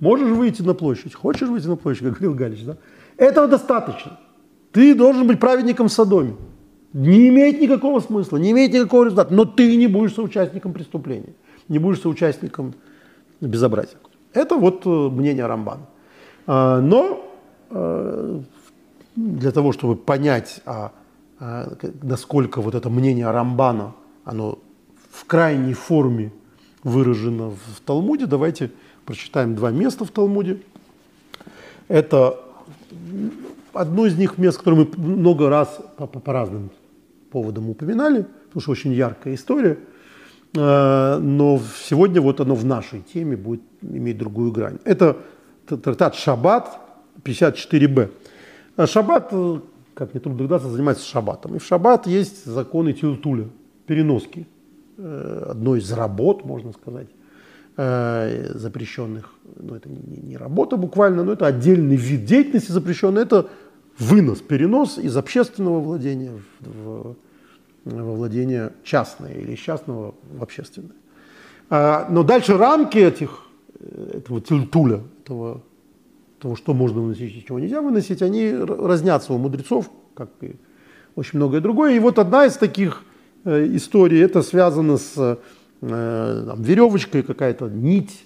[0.00, 2.76] Можешь выйти на площадь, хочешь выйти на площадь, как говорил Галич, да?
[3.16, 4.18] Этого достаточно.
[4.72, 6.34] Ты должен быть праведником в Содоме.
[6.92, 11.34] Не имеет никакого смысла, не имеет никакого результата, но ты не будешь соучастником преступления,
[11.68, 12.74] не будешь соучастником
[13.40, 13.98] безобразия.
[14.32, 15.86] Это вот э, мнение Рамбана.
[16.46, 17.24] А, но
[17.70, 18.40] э,
[19.16, 20.92] для того, чтобы понять, а,
[21.40, 23.94] а, насколько вот это мнение Рамбана,
[24.24, 24.58] оно
[25.10, 26.32] в крайней форме
[26.84, 28.70] выражено в Талмуде, давайте
[29.04, 30.60] прочитаем два места в Талмуде.
[31.88, 32.40] Это
[33.80, 36.70] одно из них мест, которое мы много раз по, по, по разным
[37.30, 39.78] поводам упоминали, потому что очень яркая история.
[40.56, 44.78] Э, но сегодня вот оно в нашей теме будет иметь другую грань.
[44.84, 45.18] Это
[45.66, 46.80] трактат Шаббат
[47.22, 48.10] 54б.
[48.76, 49.60] А Шаббат, э,
[49.94, 51.56] как не трудно догадаться, занимается шаббатом.
[51.56, 53.48] И в шаббат есть законы Тилтуля,
[53.86, 54.46] переноски.
[54.96, 57.08] Э, одной из работ, можно сказать,
[57.76, 59.34] запрещенных.
[59.54, 63.22] Но это не, не работа буквально, но это отдельный вид деятельности запрещенный.
[63.22, 63.46] Это
[63.98, 67.16] вынос, перенос из общественного владения в,
[67.84, 70.92] во владение частное или из частного в общественное.
[71.70, 73.42] А, но дальше рамки этих,
[73.80, 75.62] э, этого тюльтуля, этого,
[76.38, 80.56] того, что можно выносить и чего нельзя выносить, они разнятся у мудрецов, как и
[81.16, 81.94] очень многое другое.
[81.94, 83.02] И вот одна из таких
[83.44, 85.36] э, историй, это связано с э,
[85.80, 88.24] там, веревочкой, какая-то нить,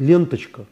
[0.00, 0.66] ленточка,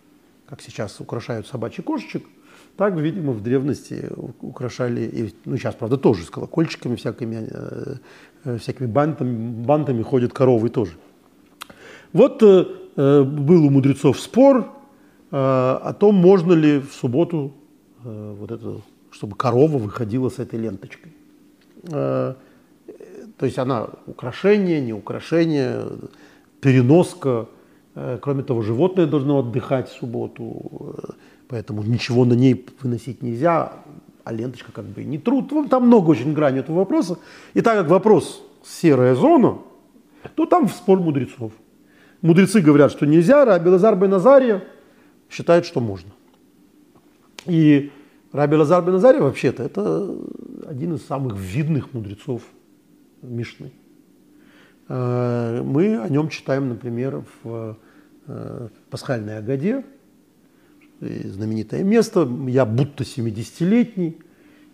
[0.49, 2.25] как сейчас украшают собачий кошечек–
[2.79, 4.09] так, видимо, в древности
[4.41, 7.97] украшали, и, ну сейчас, правда, тоже с колокольчиками, всякими, э,
[8.45, 10.93] э, всякими бантами, бантами ходят коровы тоже.
[12.13, 12.67] Вот э,
[12.97, 17.53] э, был у мудрецов спор э, о том, можно ли в субботу
[18.05, 21.13] э, вот это, чтобы корова выходила с этой ленточкой.
[21.91, 22.35] Э,
[23.39, 25.85] то есть она украшение, не украшение,
[26.61, 27.49] переноска.
[27.97, 30.95] Э, кроме того, животное должно отдыхать в субботу.
[31.49, 33.73] Поэтому ничего на ней выносить нельзя,
[34.25, 35.51] а ленточка как бы не труд.
[35.71, 37.19] Там много очень граней этого вопроса.
[37.55, 39.59] И так как вопрос серая зона,
[40.35, 41.53] то там спор мудрецов.
[42.21, 44.65] Мудрецы говорят, что нельзя, Раби Лазар бен Назария
[45.31, 46.11] считает, что можно.
[47.47, 47.93] И
[48.33, 50.15] Раби Лазар бен вообще-то это
[50.67, 52.43] один из самых видных мудрецов
[53.23, 53.73] Мишны.
[54.89, 57.77] Э, мы о нем читаем, например, в
[58.27, 59.85] э, Пасхальной Агаде,
[61.01, 64.19] знаменитое место, я будто 70-летний.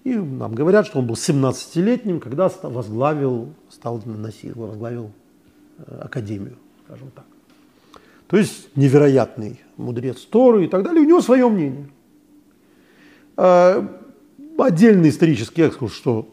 [0.05, 5.11] И нам говорят, что он был 17-летним, когда возглавил, стал носить, возглавил
[5.79, 7.25] э, академию, скажем так.
[8.27, 11.03] То есть невероятный мудрец Торы и так далее.
[11.03, 11.89] У него свое мнение.
[13.37, 13.87] А,
[14.59, 16.29] отдельный исторический экскурс, что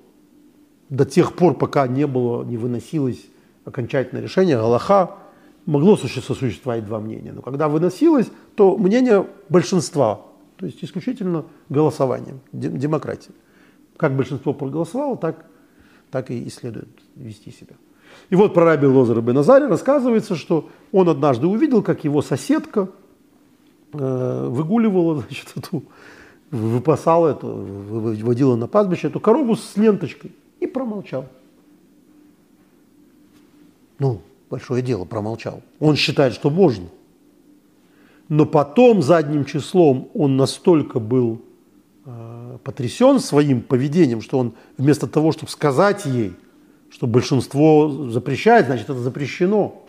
[0.89, 3.25] до тех пор, пока не было, не выносилось
[3.65, 5.17] окончательное решение, Галаха
[5.65, 7.31] могло существовать два мнения.
[7.31, 10.21] Но когда выносилось, то мнение большинства,
[10.57, 13.35] то есть исключительно голосованием, демократией.
[13.97, 15.45] Как большинство проголосовало, так,
[16.09, 17.75] так и следует вести себя.
[18.29, 22.89] И вот про раби Лозера бен Азари рассказывается, что он однажды увидел, как его соседка
[23.93, 25.83] э, выгуливала, значит, эту,
[26.49, 31.25] выпасала эту, выводила на пастбище эту корову с ленточкой и промолчал.
[33.99, 34.21] Ну,
[34.51, 35.61] большое дело, промолчал.
[35.79, 36.85] Он считает, что можно.
[38.27, 41.41] Но потом задним числом он настолько был
[42.05, 46.33] э, потрясен своим поведением, что он вместо того, чтобы сказать ей,
[46.89, 49.81] что большинство запрещает, значит это запрещено,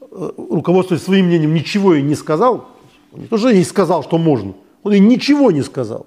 [0.00, 2.68] э, руководствуясь своим мнением, ничего ей не сказал.
[3.12, 4.54] Он не то, что ей сказал, что можно,
[4.84, 6.06] он ей ничего не сказал.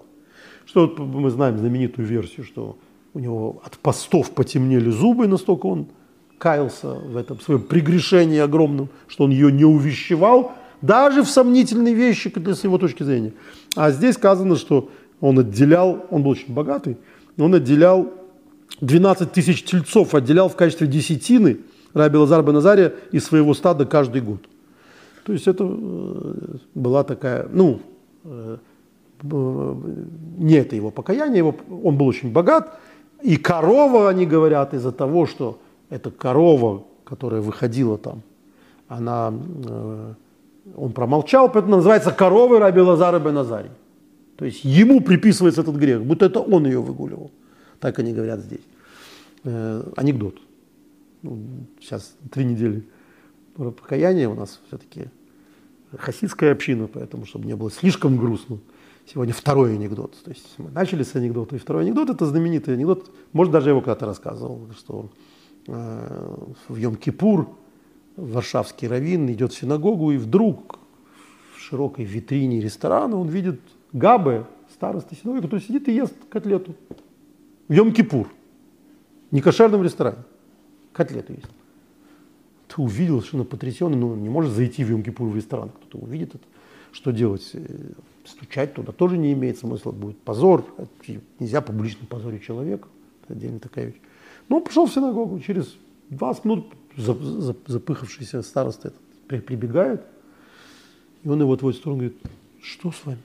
[0.65, 2.77] Что мы знаем знаменитую версию, что
[3.13, 5.87] у него от постов потемнели зубы, настолько он
[6.45, 12.31] каялся в этом своем прегрешении огромном, что он ее не увещевал, даже в сомнительные вещи
[12.53, 13.33] с его точки зрения.
[13.75, 14.91] А здесь сказано, что
[15.21, 16.97] он отделял, он был очень богатый,
[17.39, 18.13] он отделял
[18.79, 21.61] 12 тысяч тельцов, отделял в качестве десятины
[21.95, 24.41] Раби Лазар Назария из своего стада каждый год.
[25.25, 27.79] То есть это э, была такая, ну,
[28.23, 28.57] э,
[29.23, 32.79] не это его покаяние, его, он был очень богат,
[33.23, 35.57] и корова, они говорят, из-за того, что
[35.95, 38.21] эта корова, которая выходила там,
[38.87, 39.33] она,
[39.67, 40.13] э,
[40.75, 43.71] он промолчал, поэтому называется коровой Раби Лазара бен Азарий.
[44.35, 47.31] То есть ему приписывается этот грех, будто это он ее выгуливал.
[47.79, 48.65] Так они говорят здесь.
[49.45, 50.35] Э, анекдот.
[51.21, 51.39] Ну,
[51.79, 52.83] сейчас три недели
[53.55, 55.05] покаяния у нас все-таки
[55.97, 58.59] хасидская община, поэтому, чтобы не было слишком грустно.
[59.07, 60.15] Сегодня второй анекдот.
[60.23, 63.11] То есть мы начали с анекдота, и второй анекдот– это знаменитый анекдот.
[63.31, 65.09] Может, даже его когда-то рассказывал, что
[65.67, 67.47] в Йом-Кипур
[68.15, 70.79] варшавский раввин идет в синагогу, и вдруг
[71.55, 73.59] в широкой витрине ресторана он видит
[73.93, 76.75] Габе, староста синагоги, который сидит и ест котлету.
[77.67, 78.27] В Йом-Кипур.
[79.31, 80.19] Не кошерном ресторане.
[80.93, 81.47] Котлету есть.
[82.67, 85.69] Ты увидел, что он потрясенный, но ну, не может зайти в Йом-Кипур в ресторан.
[85.69, 86.43] Кто-то увидит это.
[86.91, 87.49] Что делать?
[87.53, 87.91] Э,
[88.25, 89.91] стучать туда тоже не имеет смысла.
[89.91, 90.65] Будет позор.
[91.39, 92.87] Нельзя публично позорить человека.
[93.23, 94.01] Это отдельно такая вещь.
[94.49, 95.75] Ну, пошел в синагогу, через
[96.09, 100.01] 20 минут запыхавшийся староста этот прибегает
[101.23, 102.23] И он его отводит в сторону и говорит,
[102.61, 103.19] что с вами?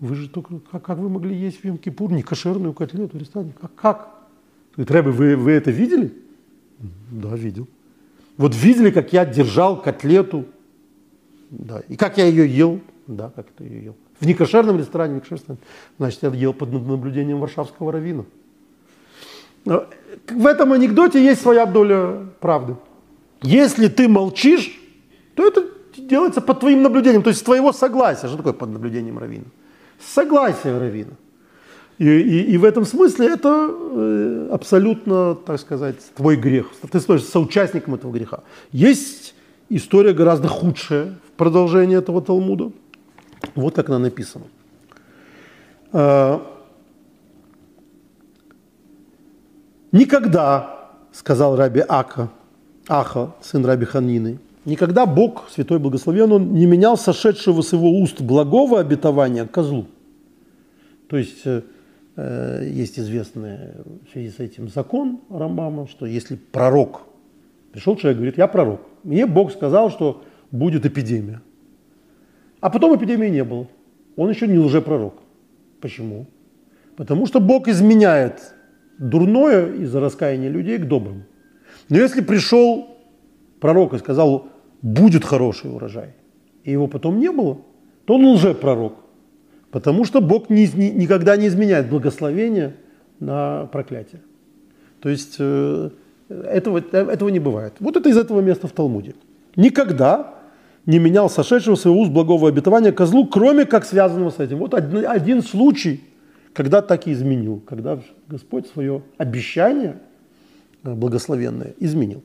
[0.00, 3.52] Вы же только, как, как вы могли есть в Йом-Кипур некошерную котлету в ресторане?
[3.60, 3.74] Как?
[3.74, 4.14] как?
[4.76, 6.12] Говорит, Рэбе, вы, вы это видели?
[7.10, 7.68] Да, видел.
[8.36, 10.46] Вот видели, как я держал котлету?
[11.50, 11.80] Да.
[11.88, 12.80] И как я ее ел?
[13.06, 13.96] Да, как это ее ел.
[14.18, 15.58] В некошерном ресторане, в некошерном,
[15.98, 18.24] значит, я ел под наблюдением варшавского равина.
[19.64, 22.76] В этом анекдоте есть своя доля правды.
[23.42, 24.78] Если ты молчишь,
[25.34, 25.64] то это
[25.96, 28.28] делается под твоим наблюдением, то есть с твоего согласия.
[28.28, 29.44] Что такое под наблюдением равина?
[29.98, 31.12] Согласие равина.
[31.98, 36.66] И, и, и в этом смысле это э, абсолютно, так сказать, твой грех.
[36.90, 38.40] Ты становишься соучастником этого греха.
[38.72, 39.34] Есть
[39.68, 42.72] история гораздо худшая в продолжении этого Талмуда.
[43.54, 44.46] Вот как она написана.
[45.92, 46.40] Э,
[49.94, 52.28] Никогда, сказал Раби Ака,
[52.88, 58.20] Аха, сын Раби Ханины, никогда Бог, святой благословен, он не менял сошедшего с его уст
[58.20, 59.86] благого обетования козлу.
[61.06, 61.62] То есть э,
[62.16, 63.56] э, есть известный
[64.04, 67.02] в связи с этим закон Рамбама, что если пророк,
[67.70, 71.40] пришел человек, говорит, я пророк, мне Бог сказал, что будет эпидемия.
[72.60, 73.68] А потом эпидемии не было.
[74.16, 75.14] Он еще не лжепророк.
[75.80, 76.26] Почему?
[76.96, 78.54] Потому что Бог изменяет
[78.98, 81.22] дурное из-за раскаяния людей к доброму.
[81.88, 82.88] Но если пришел
[83.60, 84.48] пророк и сказал,
[84.82, 86.10] будет хороший урожай,
[86.62, 87.58] и его потом не было,
[88.04, 88.94] то он уже пророк.
[89.70, 92.76] Потому что Бог ни, ни, никогда не изменяет благословение
[93.18, 94.20] на проклятие.
[95.00, 95.90] То есть э,
[96.28, 97.74] этого, этого не бывает.
[97.80, 99.14] Вот это из этого места в Талмуде.
[99.56, 100.34] Никогда
[100.86, 104.58] не менял сошедшего своего уст благого обетования козлу, кроме как связанного с этим.
[104.58, 106.04] Вот один, один случай–
[106.54, 109.98] когда так и изменил, когда Господь свое обещание
[110.84, 112.22] э, благословенное изменил.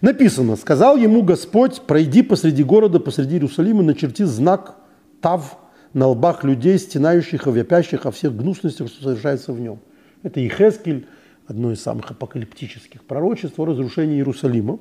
[0.00, 4.76] Написано, сказал ему Господь, пройди посреди города, посреди Иерусалима, начерти знак
[5.20, 5.58] Тав
[5.92, 9.80] на лбах людей, стенающих и вопящих о всех гнусностях, что совершается в нем.
[10.22, 11.06] Это Ихескель,
[11.46, 14.78] одно из самых апокалиптических пророчеств о разрушении Иерусалима.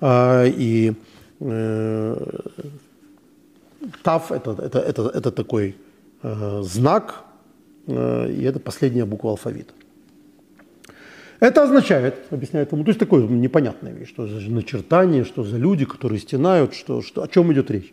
[0.00, 0.92] А, и
[1.40, 2.16] э,
[4.02, 5.76] Тав это, это, это, это такой
[6.22, 7.24] э, знак,
[7.88, 9.72] и это последняя буква алфавита.
[11.40, 15.84] Это означает, объясняет ему, то есть такое непонятная вещь, что за начертание, что за люди,
[15.84, 17.92] которые стенают, что, что, о чем идет речь.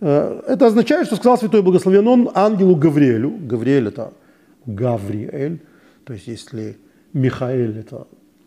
[0.00, 4.14] Э, это означает, что сказал святой благословен он ангелу Гавриэлю, Гавриэль это
[4.64, 5.60] Гавриэль,
[6.04, 6.78] то есть если
[7.12, 8.06] Михаэль это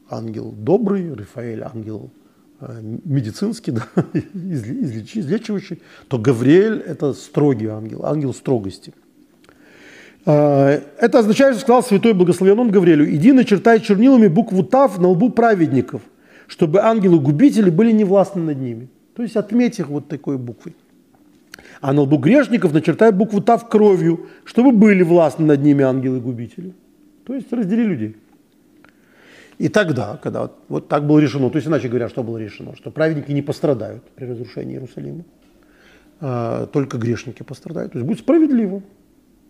[0.10, 2.10] ангел добрый, Рафаэль ангел
[2.60, 3.86] э, медицинский, да,
[4.34, 8.96] излечивающий, то Гавриэль это строгий ангел, ангел строгости–
[10.26, 16.02] это означает, что сказал святой благословен Гавриэлю, иди начертай чернилами букву Тав на лбу праведников,
[16.48, 18.90] чтобы ангелы-губители были невластны над ними.
[19.16, 20.76] То есть отметь их вот такой буквой.
[21.82, 26.74] А на лбу грешников начертай букву Тав кровью, чтобы были властны над ними ангелы-губители.
[27.26, 28.16] То есть раздели людей.
[29.58, 32.76] И тогда, когда вот, вот так было решено, то есть иначе говоря, что было решено,
[32.76, 35.24] что праведники не пострадают при разрушении Иерусалима,
[36.22, 37.92] а только грешники пострадают.
[37.92, 38.82] То есть будет справедливо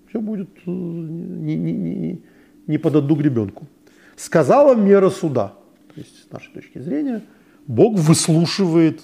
[0.10, 2.22] все будет э, не, не, не,
[2.68, 3.68] не под одну гребенку.
[4.16, 5.54] Сказала мера суда.
[5.94, 7.22] То есть, с нашей точки зрения,
[7.68, 9.02] Бог выслушивает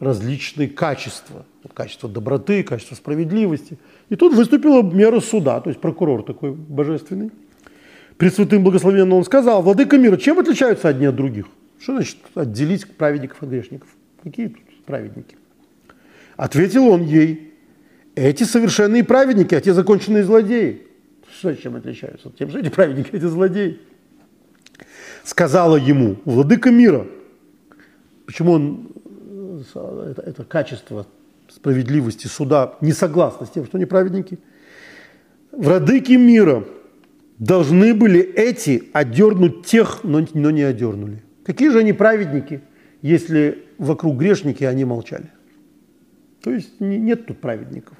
[0.00, 1.44] различные качества.
[1.74, 3.78] Качество доброты, качество справедливости.
[4.08, 7.30] И тут выступила мера суда, то есть прокурор такой божественный.
[8.16, 11.46] Пред святым благословенным он сказал, Владыка мира, чем отличаются одни от других?
[11.80, 13.88] Что значит отделить праведников от грешников?
[14.22, 15.36] Какие тут праведники?
[16.36, 17.51] Ответил он ей,
[18.14, 20.86] эти совершенные праведники, а те законченные злодеи.
[21.38, 22.30] Что, чем отличаются?
[22.38, 23.80] Тем, что эти праведники, эти злодеи.
[25.24, 27.06] Сказала ему, владыка мира,
[28.26, 28.88] почему он,
[29.74, 31.06] э, это, это качество
[31.48, 34.38] справедливости суда не согласно с тем, что они праведники.
[35.52, 36.64] Владыки мира
[37.38, 41.22] должны были эти одернуть тех, но, но не одернули.
[41.44, 42.60] Какие же они праведники,
[43.00, 45.30] если вокруг грешники, они молчали?
[46.42, 47.96] То есть нет тут праведников.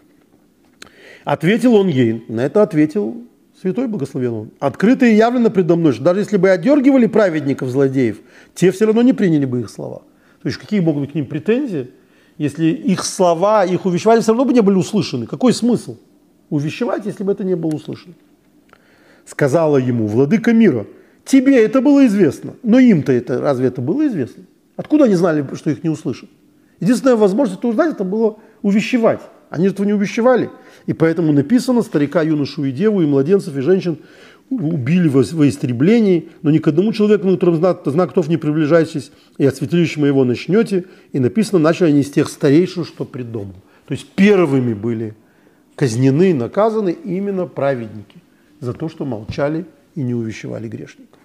[1.24, 3.22] Ответил он ей, на это ответил
[3.60, 4.50] святой благословен он.
[4.58, 8.20] Открыто и явлено предо мной, что даже если бы одергивали праведников, злодеев,
[8.54, 10.02] те все равно не приняли бы их слова.
[10.42, 11.90] То есть какие могут быть к ним претензии,
[12.38, 15.26] если их слова, их увещевания все равно бы не были услышаны?
[15.26, 15.96] Какой смысл
[16.50, 18.14] увещевать, если бы это не было услышано?
[19.24, 20.86] Сказала ему, владыка мира,
[21.24, 24.42] тебе это было известно, но им-то это, разве это было известно?
[24.74, 26.28] Откуда они знали, что их не услышат?
[26.80, 29.20] Единственная возможность это узнать, это было увещевать.
[29.52, 30.48] Они этого не увещевали.
[30.86, 33.98] И поэтому написано, старика, юношу и деву, и младенцев, и женщин
[34.48, 39.12] убили во, во истреблении, но ни к одному человеку, на котором знак, знаков не приближайтесь,
[39.36, 40.86] и от святилища его начнете.
[41.12, 43.56] И написано, начали они из тех старейшин, что пред домом.
[43.86, 45.14] То есть первыми были
[45.76, 48.22] казнены, наказаны именно праведники
[48.60, 51.20] за то, что молчали и не увещевали грешников.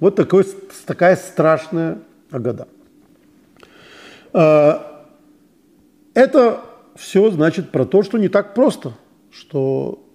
[0.00, 0.44] Вот такой,
[0.86, 1.98] такая страшная
[2.32, 2.66] Агада.
[4.32, 5.06] А,
[6.14, 6.64] это
[7.00, 8.92] все значит про то, что не так просто,
[9.32, 10.06] что,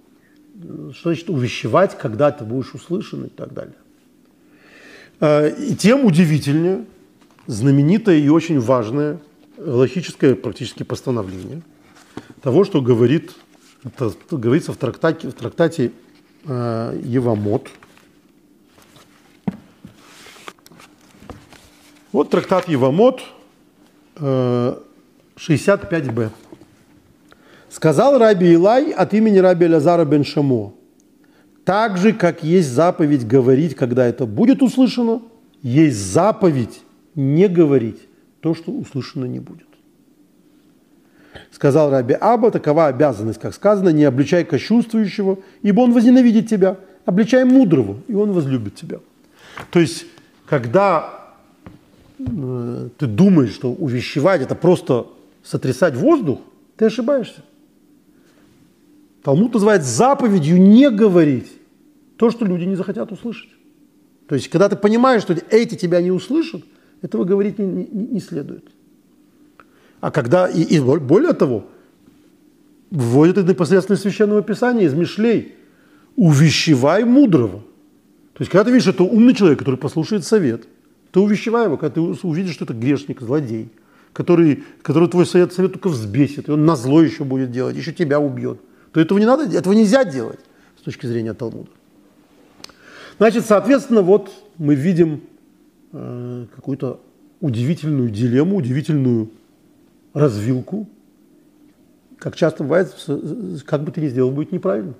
[0.93, 3.75] что значит увещевать, когда ты будешь услышан и так далее.
[5.19, 6.85] А, и тем удивительнее
[7.47, 9.19] знаменитое и очень важное
[9.57, 11.63] логическое практически постановление
[12.41, 13.33] того, что говорит,
[13.83, 15.91] это говорится в трактате, в трактате
[16.45, 17.67] э, Евамот.
[22.11, 23.23] Вот трактат Евамот,
[24.17, 24.77] э,
[25.35, 26.31] 65б.
[27.75, 30.73] Сказал Раби Илай от имени Раби Лазара бен Шамо,
[31.65, 35.21] так же, как есть заповедь говорить, когда это будет услышано,
[35.61, 36.79] есть заповедь
[37.15, 37.99] не говорить
[38.39, 39.67] то, что услышано не будет.
[41.51, 47.43] Сказал Раби Аба, такова обязанность, как сказано, не обличай кощунствующего, ибо он возненавидит тебя, обличай
[47.43, 48.99] мудрого, и он возлюбит тебя.
[49.69, 50.05] То есть,
[50.45, 51.33] когда
[52.19, 55.07] э, ты думаешь, что увещевать– это просто
[55.43, 56.39] сотрясать воздух,
[56.77, 57.41] ты ошибаешься.
[59.25, 61.51] Талмуд называет заповедью не говорить
[62.15, 63.49] то, что люди не захотят услышать.
[64.27, 66.63] То есть, когда ты понимаешь, что эти тебя не услышат,
[67.01, 68.65] этого говорить не, не, не следует.
[69.99, 71.65] А когда, и, и более того,
[72.91, 75.55] вводят это непосредственно из Священного Писания, из Мишлей,
[76.15, 77.61] увещевай мудрого.
[78.33, 80.67] То есть, когда ты видишь, это умный человек, который послушает совет,
[81.11, 83.69] ты увещевай его, когда ты увидишь, что это грешник, злодей,
[84.13, 87.91] который, который твой совет, совет только взбесит, и он на зло еще будет делать, еще
[87.91, 88.59] тебя убьет–
[88.95, 90.39] то этого не надо, этого нельзя делать
[90.79, 91.69] с точки зрения Талмуда.
[93.17, 95.19] Значит, соответственно, вот мы видим
[95.91, 97.01] э, какую-то
[97.41, 99.31] удивительную дилемму, удивительную
[100.13, 100.87] развилку.
[102.19, 102.95] Как часто бывает,
[103.65, 104.93] как бы ты ни сделал, будет неправильно.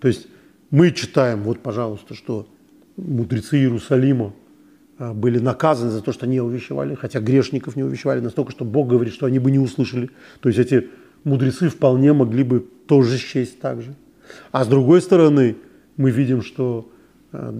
[0.00, 0.26] То есть
[0.70, 2.48] мы читаем, вот, пожалуйста, что
[2.96, 4.32] мудрецы Иерусалима
[4.98, 8.88] э, были наказаны за то, что не увещевали, хотя грешников не увещевали настолько, что Бог
[8.88, 10.10] говорит, что они бы не услышали.
[10.40, 10.90] То есть эти
[11.24, 13.94] мудрецы вполне могли бы тоже счесть так же.
[14.52, 15.56] А с другой стороны,
[15.96, 16.88] мы видим, что
[17.32, 17.52] э,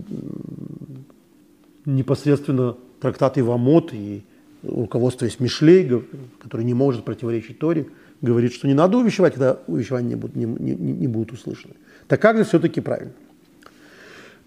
[1.84, 4.22] непосредственно трактат Ивамот и
[4.62, 6.02] руководство есть Мишлей,
[6.40, 7.86] который не может противоречить Торе,
[8.22, 11.74] говорит, что не надо увещевать, когда увещевания не будут, не, не, не будут услышаны.
[12.08, 13.12] Так как же все-таки правильно?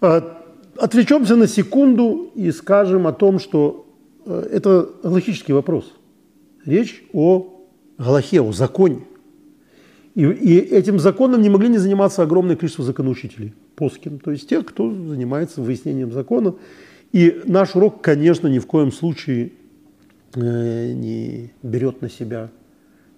[0.00, 0.22] Э,
[0.76, 3.86] отвлечемся на секунду и скажем о том, что
[4.26, 5.92] э, это логический вопрос.
[6.64, 7.64] Речь о
[7.98, 9.02] Галахе, о законе.
[10.18, 14.66] И, и этим законом не могли не заниматься огромное количество законоучителей, поским, то есть тех,
[14.66, 16.56] кто занимается выяснением закона.
[17.12, 19.52] И наш урок, конечно, ни в коем случае
[20.34, 22.50] э, не берет на себя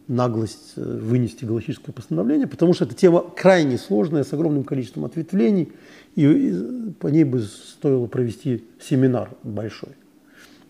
[0.09, 5.73] наглость э, вынести галактическое постановление, потому что эта тема крайне сложная, с огромным количеством ответвлений,
[6.17, 9.97] и, и по ней бы стоило провести семинар большой,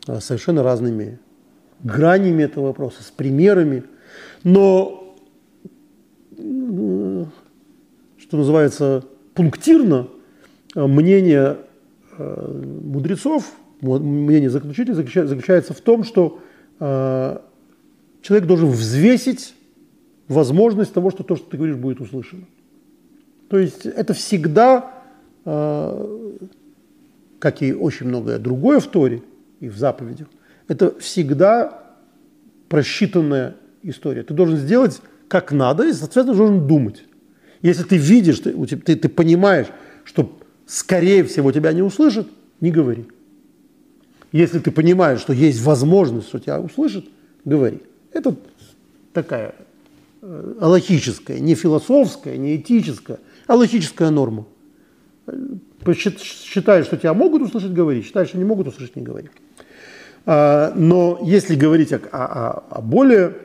[0.06, 1.18] э, совершенно разными
[1.82, 3.82] гранями этого вопроса, с примерами.
[4.44, 4.99] Но
[6.70, 9.04] что называется,
[9.34, 10.08] пунктирно
[10.74, 11.58] э, мнение
[12.16, 16.40] э, мудрецов, мнение заключителей заключается в том, что
[16.78, 17.38] э,
[18.22, 19.54] человек должен взвесить
[20.28, 22.44] возможность того, что то, что ты говоришь, будет услышано.
[23.48, 24.94] То есть это всегда,
[25.44, 25.72] как
[27.62, 29.24] и очень многое другое в Торе
[29.58, 30.28] и в заповедях,
[30.68, 31.96] это всегда
[32.68, 34.22] просчитанная история.
[34.22, 37.04] Ты должен сделать как надо, и, соответственно, должен думать.
[37.62, 39.68] Если ты видишь, ты, ты, ты понимаешь,
[40.02, 42.26] что скорее всего тебя не услышат,
[42.60, 43.06] не говори.
[44.32, 47.04] Если ты понимаешь, что есть возможность, что тебя услышат,
[47.44, 47.78] говори.
[48.12, 48.34] Это
[49.12, 49.54] такая
[50.20, 54.46] э, логическая, не философская, не этическая, а норма.
[56.18, 58.02] Считаешь, что тебя могут услышать, говори.
[58.02, 59.30] Считаешь, что не могут услышать, не говори.
[60.26, 63.36] А, но если говорить о, о, о более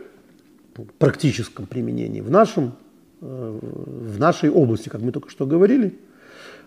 [0.84, 2.74] практическом применении в, нашем,
[3.22, 5.98] э, в нашей области, как мы только что говорили,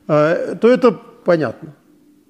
[0.06, 0.92] э, то это
[1.24, 1.74] понятно,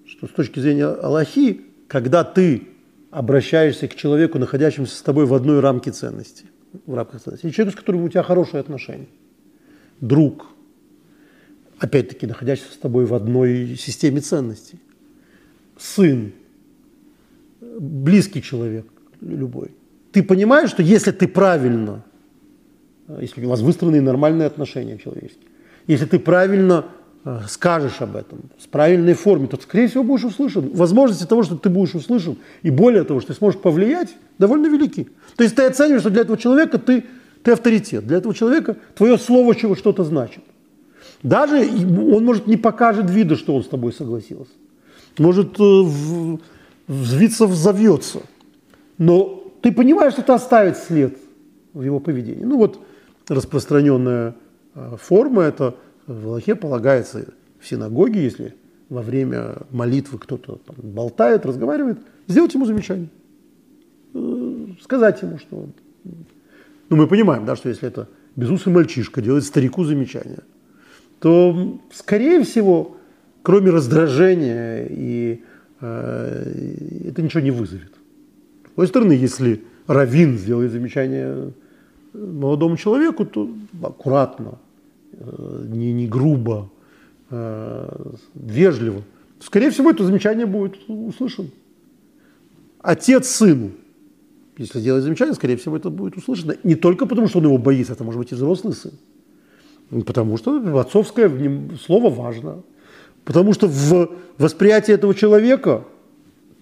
[0.07, 2.69] что с точки зрения Аллахи, когда ты
[3.11, 6.47] обращаешься к человеку, находящемуся с тобой в одной рамке ценностей,
[6.87, 9.09] в рамках ценностей, человеку, с которым у тебя хорошие отношения,
[10.01, 10.47] друг,
[11.79, 14.79] опять-таки находящийся с тобой в одной системе ценностей,
[15.79, 16.33] сын,
[17.61, 18.87] близкий человек
[19.21, 19.71] любой,
[20.13, 22.05] ты понимаешь, что если ты правильно,
[23.21, 25.49] если у вас выстроены нормальные отношения человеческие,
[25.87, 26.87] если ты правильно
[27.25, 30.71] э, скажешь об этом с правильной форме, то, скорее всего, будешь услышан.
[30.71, 35.09] Возможности того, что ты будешь услышан, и более того, что ты сможешь повлиять, довольно велики.
[35.37, 37.05] То есть ты оцениваешь, что для этого человека ты,
[37.43, 40.45] ты авторитет, для этого человека твое слово чего что-то значит.
[41.23, 44.53] Даже он, может, не покажет вида, что он с тобой согласился.
[45.19, 46.39] Может, э,
[46.87, 48.21] взвиться, взовьется.
[48.99, 51.17] Но ты понимаешь, что это оставит след
[51.73, 52.45] в его поведении.
[52.45, 52.81] Ну вот
[53.29, 54.35] распространенная
[54.75, 55.75] э, форма, это
[56.07, 57.27] в Аллахе полагается
[57.61, 58.55] в синагоге, если
[58.89, 63.09] во время молитвы кто-то там болтает, разговаривает, сделать ему замечание.
[64.15, 65.69] Э, сказать ему, что...
[66.89, 70.41] Ну, мы понимаем, да, что если это безусый мальчишка делает старику замечание,
[71.21, 72.97] то, скорее всего,
[73.43, 75.43] кроме раздражения, и,
[75.81, 77.98] э, это ничего не вызовет.
[78.79, 81.53] Другой стороны, если раввин сделает замечание
[82.13, 83.51] молодому человеку, то
[83.83, 84.61] аккуратно,
[85.15, 86.71] э, не, не грубо,
[87.31, 89.03] э, вежливо,
[89.41, 91.49] скорее всего, это замечание будет услышано.
[92.81, 93.73] Отец сыну,
[94.57, 96.55] если делает замечание, скорее всего, это будет услышано.
[96.63, 98.93] Не только потому, что он его боится, это может быть и взрослый сын.
[100.07, 101.29] Потому что отцовское
[101.85, 102.63] слово важно.
[103.25, 105.83] Потому что в восприятии этого человека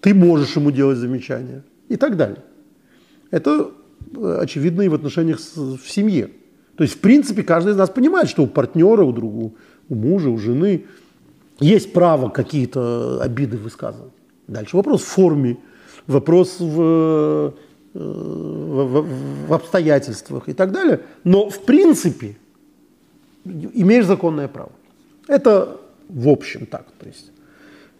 [0.01, 2.43] ты можешь ему делать замечания и так далее.
[3.31, 3.71] Это
[4.15, 6.29] э, очевидно и в отношениях с, в семье.
[6.75, 9.51] То есть, в принципе, каждый из нас понимает, что у партнера, у друга,
[9.89, 10.85] у мужа, у жены
[11.59, 14.13] есть право какие-то обиды высказывать.
[14.47, 15.57] Дальше вопрос в форме,
[16.05, 17.51] вопрос в, э,
[17.93, 21.01] в, в, в обстоятельствах и так далее.
[21.23, 22.37] Но, в принципе,
[23.45, 24.71] имеешь законное право.
[25.27, 25.79] Это
[26.09, 26.85] в общем так.
[26.99, 27.31] То есть,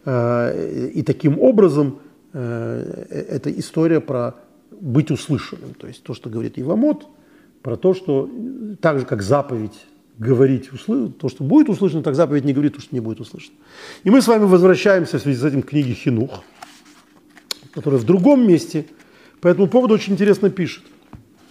[0.04, 1.98] э, и таким образом
[2.32, 4.34] э, это история про
[4.70, 5.74] быть услышанным.
[5.74, 7.06] То есть то, что говорит Ивамот,
[7.62, 8.30] про то, что
[8.80, 9.78] так же, как заповедь
[10.18, 11.08] говорить, услы...
[11.10, 13.56] то, что будет услышано, так заповедь не говорит то, что не будет услышано.
[14.04, 16.42] И мы с вами возвращаемся в связи с этим к книге Хинух,
[17.72, 18.86] которая в другом месте
[19.40, 20.84] по этому поводу очень интересно пишет.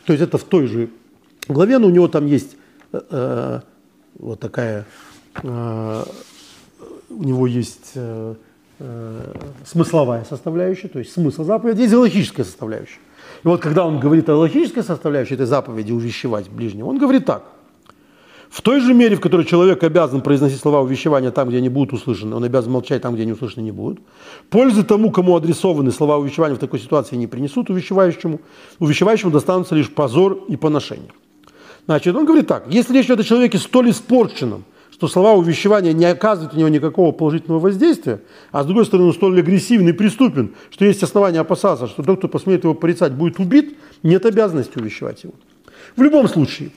[0.06, 0.90] То есть это в той же
[1.48, 2.58] главе, но у него там есть
[2.92, 3.60] э, э
[4.20, 4.86] вот такая
[5.44, 6.04] э,
[7.10, 8.47] у него есть э, э,
[9.66, 13.00] смысловая составляющая, то есть смысл заповеди, есть логическая составляющая.
[13.44, 17.44] И вот когда он говорит о логической составляющей этой заповеди увещевать ближнего, он говорит так.
[18.50, 21.94] В той же мере, в которой человек обязан произносить слова увещевания там, где они будут
[21.94, 24.00] услышаны, он обязан молчать там, где они услышаны не будут.
[24.50, 28.40] Пользы тому, кому адресованы слова увещевания в такой ситуации не принесут увещевающему.
[28.80, 31.12] Увещевающему достанутся лишь позор и поношение.
[31.88, 34.64] Значит, он говорит так, если речь идет о человеке столь испорченном,
[34.98, 38.20] что слова увещевания не оказывают у него никакого положительного воздействия,
[38.52, 42.18] а с другой стороны, он столь агрессивный и преступен, что есть основания опасаться, что тот,
[42.18, 45.34] кто посмеет его порицать, будет убит, нет обязанности увещевать его.
[45.96, 46.72] В любом случае,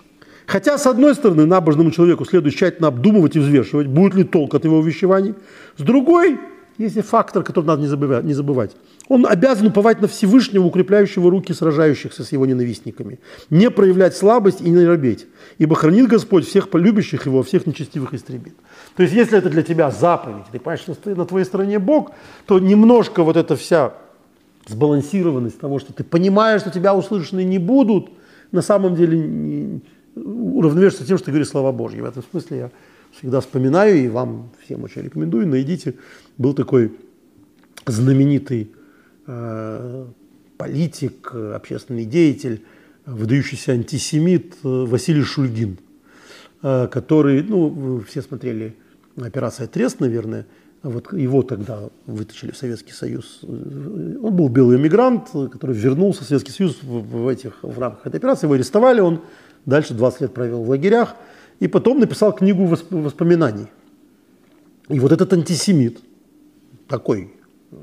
[0.46, 4.64] хотя, с одной стороны, набожному человеку следует тщательно обдумывать и взвешивать, будет ли толк от
[4.64, 5.34] его увещеваний,
[5.78, 6.38] с другой,
[6.84, 8.76] есть фактор, который надо не забывать, не забывать.
[9.08, 13.18] Он обязан уповать на Всевышнего, укрепляющего руки сражающихся с его ненавистниками,
[13.50, 15.26] не проявлять слабость и не робеть,
[15.58, 18.54] ибо хранит Господь всех полюбящих его, всех нечестивых истребит.
[18.96, 22.12] То есть, если это для тебя заповедь, ты понимаешь, что на твоей стороне Бог,
[22.46, 23.94] то немножко вот эта вся
[24.66, 28.10] сбалансированность того, что ты понимаешь, что тебя услышаны не будут,
[28.52, 29.80] на самом деле
[30.14, 32.00] уравновешивается тем, что ты говоришь слова Божьи.
[32.00, 32.70] В этом смысле я
[33.12, 35.94] всегда вспоминаю и вам всем очень рекомендую, найдите
[36.38, 36.92] был такой
[37.86, 38.72] знаменитый
[39.26, 40.06] э,
[40.56, 42.64] политик, общественный деятель,
[43.06, 45.78] выдающийся антисемит э, Василий Шульгин,
[46.62, 48.76] э, который, ну, все смотрели
[49.16, 50.46] «Операция Трест», наверное,
[50.82, 53.40] вот его тогда вытащили в Советский Союз.
[53.42, 58.16] Он был белый эмигрант, который вернулся в Советский Союз в, в, этих, в рамках этой
[58.16, 58.46] операции.
[58.46, 59.20] Его арестовали, он
[59.66, 61.16] дальше 20 лет провел в лагерях.
[61.60, 63.66] И потом написал книгу воспоминаний.
[64.88, 66.00] И вот этот антисемит,
[66.88, 67.32] такой,
[67.70, 67.76] э,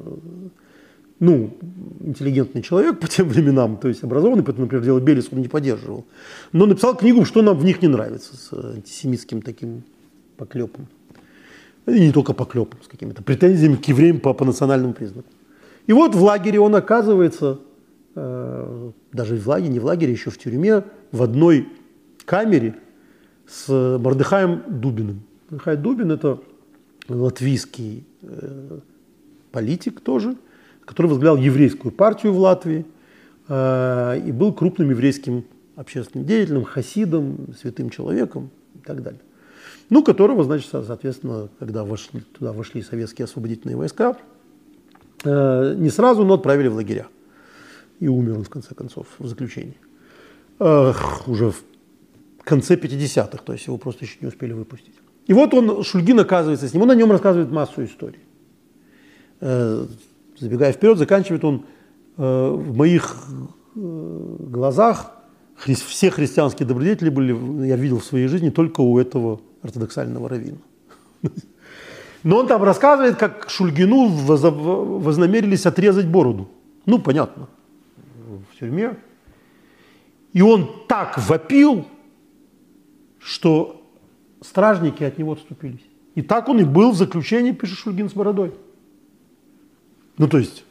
[1.19, 1.57] ну,
[2.01, 6.05] интеллигентный человек по тем временам, то есть образованный, поэтому, например, дело Белис он не поддерживал,
[6.51, 9.83] но написал книгу, что нам в них не нравится, с антисемитским таким
[10.35, 10.87] поклепом.
[11.85, 15.29] И не только поклепом, с какими-то претензиями к евреям по, по национальному признаку.
[15.85, 17.59] И вот в лагере он оказывается,
[18.15, 21.69] э, даже в лагере, не в лагере, еще в тюрьме, в одной
[22.25, 22.75] камере
[23.47, 25.21] с Мордыхаем Дубиным.
[25.49, 26.39] Мордыхай Дубин– это
[27.07, 28.79] латвийский э,
[29.51, 30.35] политик тоже,
[30.85, 32.85] который возглавлял еврейскую партию в Латвии
[33.47, 35.45] э, и был крупным еврейским
[35.75, 39.21] общественным деятелем, хасидом, святым человеком и так далее.
[39.89, 44.17] Ну, которого, значит, соответственно, когда вошли, туда вошли советские освободительные войска,
[45.23, 47.07] э, не сразу, но отправили в лагеря.
[48.01, 49.77] И умер он, в конце концов, в заключении.
[50.59, 50.93] Э,
[51.25, 51.63] уже в
[52.47, 54.95] конце 50-х, то есть его просто еще не успели выпустить.
[55.27, 58.19] И вот он, Шульгин оказывается с ним, он о нем рассказывает массу историй.
[59.41, 59.85] Э,
[60.39, 61.65] забегая вперед, заканчивает он
[62.17, 63.15] э, в моих
[63.75, 65.11] э, глазах
[65.55, 70.59] все христианские добродетели были, я видел в своей жизни только у этого ортодоксального раввина.
[72.23, 76.49] Но он там рассказывает, как Шульгину вознамерились отрезать бороду.
[76.85, 77.47] Ну, понятно,
[78.51, 78.97] в тюрьме.
[80.33, 81.85] И он так вопил,
[83.27, 83.83] что
[84.41, 85.85] стражники от него отступились.
[86.15, 88.53] И так он и был в заключении, пишет Шульгин с бородой.
[90.17, 90.63] Ну, то есть,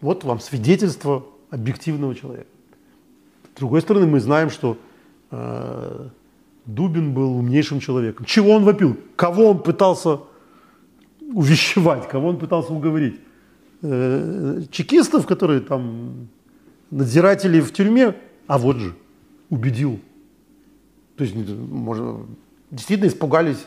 [0.00, 2.48] вот вам свидетельство объективного человека.
[3.54, 4.78] С другой стороны, мы знаем, что
[5.30, 6.08] э,
[6.64, 8.24] Дубин был умнейшим человеком.
[8.24, 8.96] Чего он вопил?
[9.14, 10.20] Кого он пытался
[11.20, 12.08] увещевать?
[12.08, 13.20] Кого он пытался уговорить?
[13.82, 16.28] Э, чекистов, которые там
[16.90, 18.16] надзиратели в тюрьме?
[18.46, 18.94] А вот же,
[19.50, 20.00] убедил.
[21.20, 22.16] То есть, может,
[22.70, 23.58] действительно испугались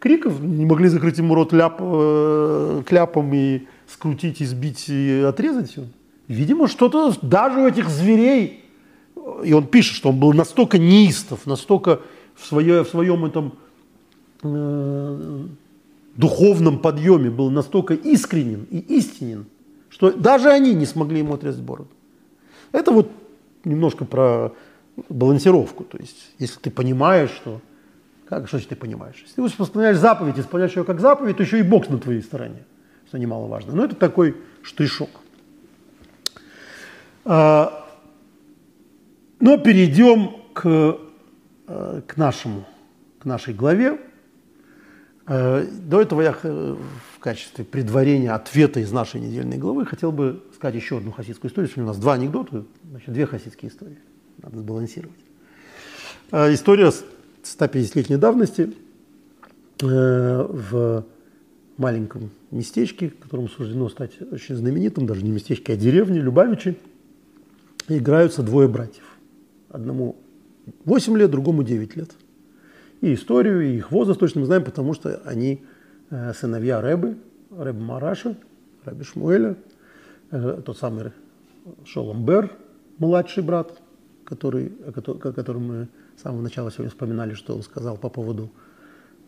[0.00, 5.76] криков, не могли закрыть ему рот ляп, э, кляпом и скрутить, избить и отрезать.
[6.26, 8.64] Видимо, что-то даже у этих зверей,
[9.44, 12.00] и он пишет, что он был настолько неистов, настолько
[12.34, 13.52] в, свое, в своем этом
[14.42, 15.44] э,
[16.16, 19.46] духовном подъеме был настолько искренен и истинен,
[19.88, 21.90] что даже они не смогли ему отрезать бороду.
[22.72, 23.08] Это вот
[23.64, 24.52] немножко про
[25.08, 25.84] балансировку.
[25.84, 27.60] То есть, если ты понимаешь, что...
[28.28, 29.16] Как, что значит ты понимаешь?
[29.22, 32.64] Если ты исполняешь заповедь, исполняешь ее как заповедь, то еще и Бог на твоей стороне
[33.08, 33.74] что немаловажно.
[33.74, 35.10] Но это такой штришок.
[37.24, 37.86] А,
[39.40, 40.98] но перейдем к,
[41.68, 42.66] э, к нашему,
[43.18, 43.98] к нашей главе.
[45.26, 50.74] Э, до этого я в качестве предварения ответа из нашей недельной главы хотел бы сказать
[50.74, 51.70] еще одну хасидскую историю.
[51.70, 53.98] Сегодня у нас два анекдота, значит, две хасидские истории.
[54.42, 55.18] Надо сбалансировать.
[56.32, 56.92] Э, история
[57.42, 58.72] 150-летней давности
[59.80, 61.04] в
[61.76, 66.76] маленьком местечке, которому суждено стать очень знаменитым, даже не местечке, а деревне Любавичи,
[67.88, 69.04] играются двое братьев.
[69.70, 70.16] Одному
[70.84, 72.10] 8 лет, другому 9 лет.
[73.00, 75.62] И историю, и их возраст точно мы знаем, потому что они
[76.10, 77.16] э, сыновья Рэбы,
[77.56, 78.36] Рэбы Мараша,
[78.84, 79.56] Рэбы Шмуэля,
[80.30, 81.12] э, тот самый
[81.84, 82.50] Шоломбер,
[82.98, 83.80] младший брат,
[84.28, 84.92] который, о
[85.32, 88.50] котором мы с самого начала сегодня вспоминали, что он сказал по поводу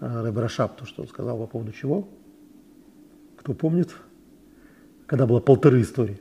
[0.01, 2.09] э, Рэбе Рашаб, то, что он сказал по поводу чего–
[3.41, 3.89] кто помнит,
[5.07, 6.21] когда было полторы истории?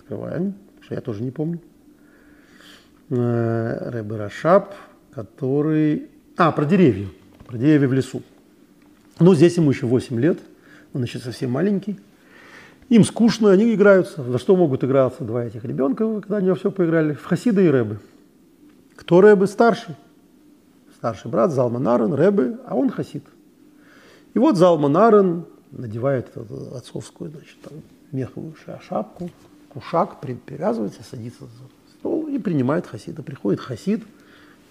[0.00, 1.60] Открываем, что я тоже не помню.
[3.10, 4.74] Э, Рэбе Рашаб,
[5.12, 6.10] который...
[6.36, 7.06] А, про деревья.
[7.46, 8.22] Про деревья в лесу.
[9.20, 10.38] Ну, здесь ему еще 8 лет.
[10.92, 12.00] Он еще совсем маленький.
[12.88, 14.22] Им скучно, они играются.
[14.22, 17.12] За что могут играться два этих ребенка, когда они во все поиграли?
[17.12, 17.98] В Хасида и Рэбы.
[18.96, 19.94] Кто Рэбы старший?
[20.96, 23.24] Старший брат Залман Арен, Рэбы, а он Хасид.
[24.34, 27.74] И вот Залман Арен надевает эту отцовскую значит, там,
[28.10, 28.54] меховую
[28.88, 29.30] шапку,
[29.68, 33.22] кушак, привязывается, садится за стол и принимает хасида.
[33.22, 34.02] Приходит хасид.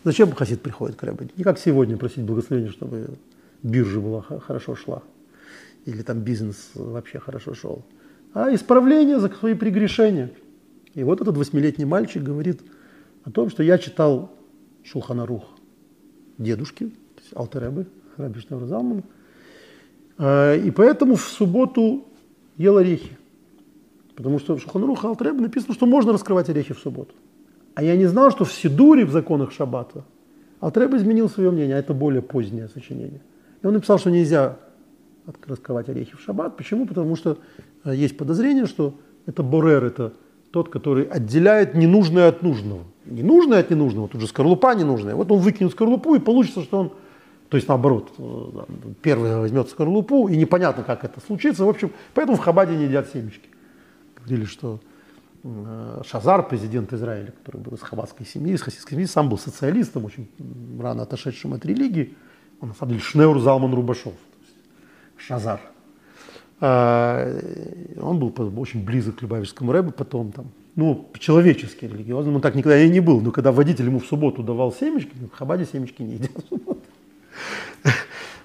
[0.04, 1.30] Зачем хасид приходит к Рэбе?
[1.38, 3.10] Не как сегодня просить благословения, чтобы
[3.62, 5.04] биржа была хорошо шла.
[5.86, 7.86] Или там бизнес вообще хорошо шел.
[8.40, 10.30] А исправление за свои прегрешения.
[10.94, 12.62] И вот этот восьмилетний мальчик говорит
[13.24, 14.32] о том, что я читал
[14.84, 15.44] Шулханарух
[16.38, 19.02] дедушки, то есть Алтеребы, Раби Залмана,
[20.20, 22.06] Э, и поэтому в субботу
[22.58, 23.18] ел орехи.
[24.16, 27.16] Потому что в Шуханрух Алтреб написано, что можно раскрывать орехи в субботу.
[27.74, 30.06] А я не знал, что в Сидуре, в законах Шаббата,
[30.60, 33.22] Алтреб изменил свое мнение, а это более позднее сочинение.
[33.64, 34.58] И он написал, что нельзя
[35.46, 36.58] раскрывать орехи в шаббат.
[36.58, 36.86] Почему?
[36.86, 37.38] Потому что
[37.84, 38.94] э, есть подозрение, что
[39.26, 40.14] это борер, это
[40.52, 42.84] тот, который отделяет ненужное от нужного.
[43.06, 45.16] Ненужное от ненужного, тут же скорлупа ненужная.
[45.16, 46.92] Вот он выкинет скорлупу, и получится, что он
[47.50, 48.64] то есть наоборот, э,
[49.02, 51.64] первый возьмет скорлупу, и непонятно, как это случится.
[51.64, 53.48] В общем, поэтому в Хабаде не едят семечки.
[54.18, 54.82] Говорили, что
[55.44, 60.04] э, Шазар, президент Израиля, который был из хабадской семьи, из хасидской семьи, сам был социалистом,
[60.04, 60.30] очень
[60.80, 62.16] рано отошедшим от религии.
[62.60, 64.14] Он на самом деле Шнеур Залман Рубашов,
[65.18, 65.60] Шазар.
[66.60, 67.40] А,
[68.02, 70.46] он был очень близок к Любавичскому рэбу, потом там,
[70.76, 73.22] ну, по-человечески религиозным он так никогда и не был.
[73.22, 76.82] Но когда водитель ему в субботу давал семечки, в Хабаде семечки не едят в субботу.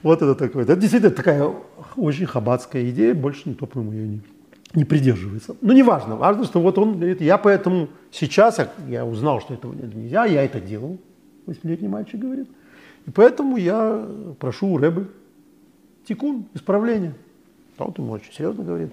[0.02, 0.64] Вот это такое.
[0.64, 1.48] Это действительно такая
[1.96, 4.20] очень хабатская идея, больше никто, по-моему, ее не,
[4.74, 5.56] не придерживается.
[5.60, 9.72] Но не важно, важно, что вот он говорит, я поэтому сейчас, я узнал, что этого
[9.72, 10.98] нельзя, я это делал,
[11.46, 12.48] восьмилетний мальчик говорит,
[13.06, 14.04] и поэтому я
[14.40, 15.08] прошу у Рэбы
[16.06, 17.14] тикун, исправление.
[17.78, 18.92] А вот ему очень серьезно говорит,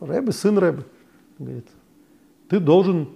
[0.00, 0.84] Рэбы, сын Рэбы,
[1.38, 1.66] говорит,
[2.48, 3.10] ты должен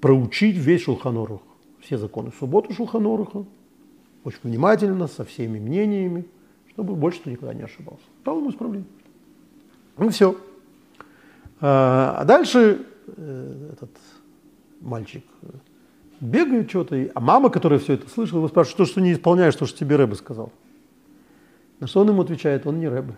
[0.00, 1.42] проучить весь Шулханорух,
[1.80, 3.44] все законы субботы Шулханоруха,
[4.24, 6.26] очень внимательно, со всеми мнениями,
[6.70, 8.04] чтобы больше ты никогда не ошибался.
[8.24, 8.88] Дал ему исправление.
[9.96, 10.36] Ну все.
[11.60, 13.90] А, а дальше э, этот
[14.80, 15.24] мальчик
[16.20, 19.66] бегает что-то, а мама, которая все это слышала, его спрашивает, что, что не исполняешь, то,
[19.66, 20.52] что тебе Рэбе сказал.
[21.84, 23.14] На что он ему отвечает, он не Рэбе.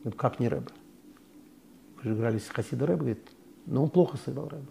[0.00, 0.66] Говорит, как не Рэбе?
[1.94, 3.28] Мы же играли с Хасида Рэбе, говорит,
[3.66, 4.66] но он плохо сыграл Рэбе.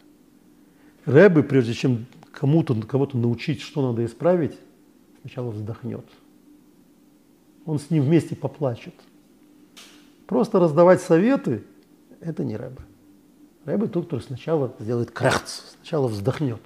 [1.06, 4.60] Рэбе, прежде чем кому-то, кого-то научить, что надо исправить,
[5.22, 6.04] сначала вздохнет.
[7.66, 8.96] Он с ним вместе поплачет.
[10.28, 11.64] Просто раздавать советы–
[12.20, 12.82] это не Рэбе.
[13.64, 16.60] Рэбе тот, который сначала сделает крахц, сначала вздохнет.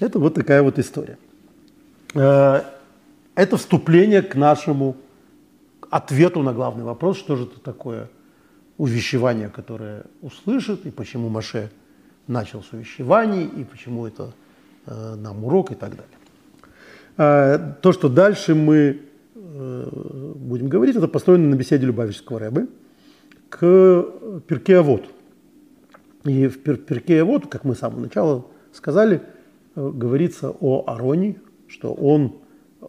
[0.00, 1.18] Это вот такая вот история.
[3.34, 4.96] Это вступление к нашему
[5.90, 8.10] ответу на главный вопрос, что же это такое
[8.76, 11.70] увещевание, которое услышит, и почему Маше
[12.26, 14.32] начал с увещеваний, и почему это
[14.86, 16.06] э, нам урок и так далее.
[17.16, 19.00] Э, то, что дальше мы
[19.34, 19.88] э,
[20.36, 22.68] будем говорить, это построено на беседе Любавического Рэбы
[23.48, 24.04] к
[24.46, 25.06] Перкеавод.
[26.24, 29.22] И в Перкеавод, как мы с самого начала сказали,
[29.74, 32.41] э, говорится о Ароне, что он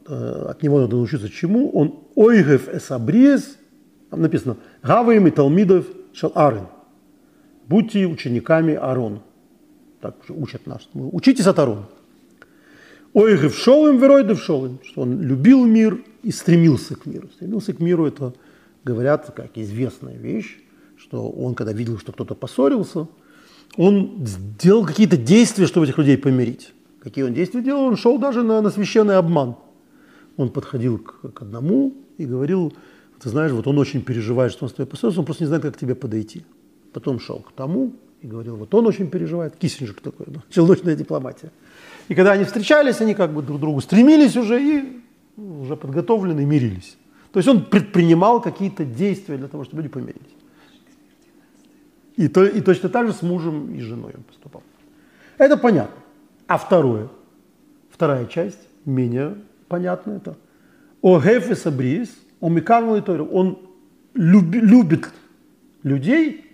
[0.06, 1.70] от него надо научиться чему?
[1.72, 3.58] Он ойгев эсабриес,
[4.10, 6.68] там написано, гаваем и талмидов шел арен.
[7.68, 9.22] Будьте учениками Арона.
[10.02, 10.88] Так учат нас.
[10.94, 11.88] Учитесь от Арона.
[13.14, 14.80] Ойгев шолым, веройдев шолым.
[14.84, 17.30] Что он любил мир и стремился к миру.
[17.36, 18.34] Стремился к миру, это
[18.84, 20.60] говорят, как известная вещь,
[20.98, 23.08] что он, когда видел, что кто-то поссорился,
[23.78, 26.74] он сделал какие-то действия, чтобы этих людей помирить.
[27.00, 27.84] Какие он действия делал?
[27.86, 29.56] Он шел даже на, на священный обман
[30.38, 32.74] он подходил к, к одному и говорил,
[33.20, 35.64] ты знаешь, вот он очень переживает, что он с тобой поссорился, он просто не знает,
[35.64, 36.44] как к тебе подойти.
[36.92, 41.52] Потом шел к тому и говорил, вот он очень переживает, Киссинджер такой, да, челночная дипломатия.
[42.08, 45.02] И когда они встречались, они как бы друг к другу стремились уже и
[45.38, 46.98] уже подготовлены мирились.
[47.32, 50.36] То есть он предпринимал какие-то действия для того, чтобы люди помирились.
[52.16, 54.62] И, то, и точно так же с мужем и женой он поступал.
[55.38, 55.96] Это понятно.
[56.48, 57.10] А второе,
[57.90, 59.38] вторая часть менее
[59.74, 60.36] понятно это.
[61.02, 62.10] О гефес абрис,
[62.40, 63.58] о микарну он
[64.14, 65.10] люби, любит
[65.82, 66.46] людей,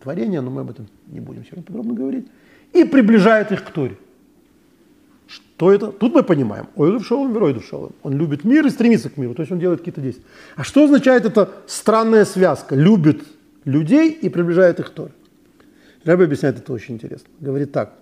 [0.00, 2.26] творение, но мы об этом не будем сегодня подробно говорить,
[2.72, 3.98] и приближает их к Торе.
[5.26, 5.92] Что это?
[5.92, 6.68] Тут мы понимаем.
[6.74, 7.92] Ойлов шолом, веройдов шолом.
[8.02, 10.24] Он любит мир и стремится к миру, то есть он делает какие-то действия.
[10.56, 12.74] А что означает эта странная связка?
[12.74, 13.22] Любит
[13.66, 15.12] людей и приближает их к Торе.
[16.04, 17.28] Рэбби объясняет это очень интересно.
[17.40, 17.92] Говорит так,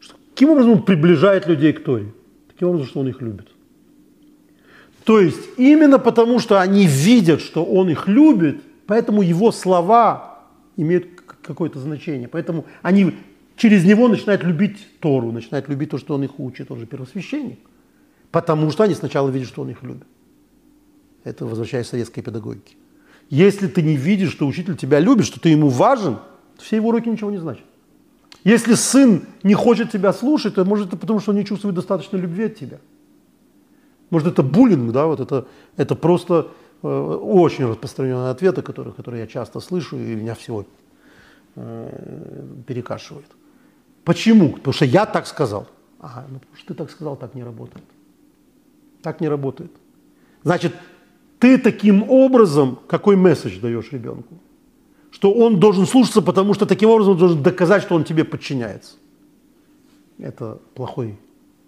[0.00, 2.12] что каким образом он приближает людей к Торе?
[2.48, 3.46] Таким образом, что он их любит.
[5.10, 10.38] То есть именно потому, что они видят, что он их любит, поэтому его слова
[10.76, 12.28] имеют какое-то значение.
[12.28, 13.16] Поэтому они
[13.56, 17.58] через него начинают любить Тору, начинают любить то, что он их учит, он же первосвященник.
[18.30, 20.06] Потому что они сначала видят, что он их любит.
[21.24, 22.76] Это возвращаясь к советской педагогике.
[23.30, 26.18] Если ты не видишь, что учитель тебя любит, что ты ему важен,
[26.56, 27.64] то все его уроки ничего не значат.
[28.44, 32.16] Если сын не хочет тебя слушать, то может это потому, что он не чувствует достаточно
[32.16, 32.78] любви от тебя.
[34.10, 35.46] Может, это буллинг, да, вот это,
[35.76, 36.48] это просто
[36.82, 40.66] э, очень распространенные ответы, которые, которые я часто слышу, и меня всего
[41.54, 43.26] э, перекашивает.
[44.04, 44.50] Почему?
[44.50, 45.68] Потому что я так сказал.
[46.00, 47.84] Ага, ну потому что ты так сказал, так не работает.
[49.02, 49.70] Так не работает.
[50.42, 50.74] Значит,
[51.38, 54.38] ты таким образом, какой месседж даешь ребенку?
[55.10, 58.96] Что он должен слушаться, потому что таким образом он должен доказать, что он тебе подчиняется.
[60.18, 61.18] Это плохой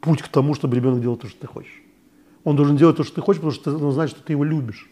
[0.01, 1.82] путь к тому, чтобы ребенок делал то, что ты хочешь.
[2.44, 4.90] Он должен делать то, что ты хочешь, потому что он знает, что ты его любишь.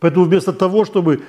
[0.00, 1.22] Поэтому вместо того, чтобы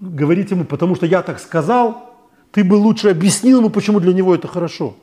[0.00, 2.14] говорить ему, потому что я так сказал,
[2.52, 4.96] ты бы лучше объяснил ему, почему для него это хорошо.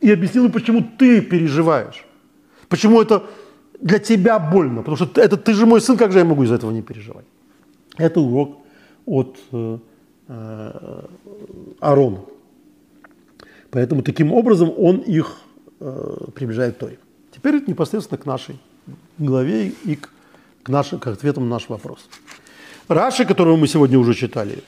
[0.00, 2.04] И объяснил ему, почему ты переживаешь.
[2.68, 3.24] Почему это
[3.80, 4.82] для тебя больно.
[4.82, 7.24] Потому что это ты же мой сын, как же я могу из этого не переживать?
[7.96, 8.58] Это урок
[9.06, 9.78] от э,
[10.28, 11.02] э,
[11.80, 12.20] Арона.
[13.70, 15.38] Поэтому таким образом он их
[15.80, 16.98] э, приближает к Торе.
[17.34, 18.58] Теперь непосредственно к нашей
[19.18, 20.10] главе и к,
[20.62, 22.08] к, нашим, к ответам на наш вопрос.
[22.88, 24.62] Раши, которого мы сегодня уже читали,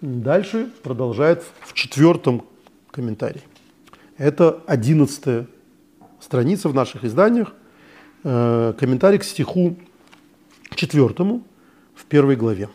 [0.00, 2.44] дальше продолжает в четвертом
[2.90, 3.42] комментарии.
[4.16, 5.46] Это одиннадцатая
[6.20, 7.52] страница в наших изданиях,
[8.24, 9.76] э, комментарий к стиху
[10.74, 11.42] четвертому
[11.94, 12.68] в первой главе.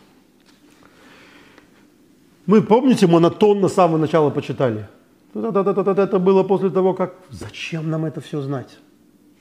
[2.45, 4.87] Мы, помните, монотонно с самого начала почитали.
[5.33, 7.15] Это было после того, как...
[7.29, 8.77] Зачем нам это все знать?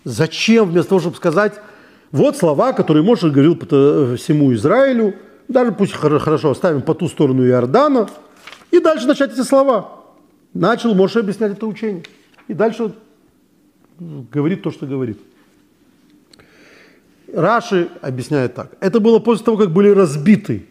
[0.05, 1.55] Зачем вместо того, чтобы сказать,
[2.11, 5.15] вот слова, которые Моше говорил э, всему Израилю,
[5.49, 8.09] даже пусть хорошо оставим по ту сторону Иордана,
[8.71, 10.01] и дальше начать эти слова.
[10.55, 12.03] Начал Моше объяснять это учение.
[12.49, 12.93] И дальше
[13.99, 15.19] говорит то, что говорит.
[17.33, 18.73] Раши объясняет так.
[18.81, 20.67] Это было после того, как были разбиты.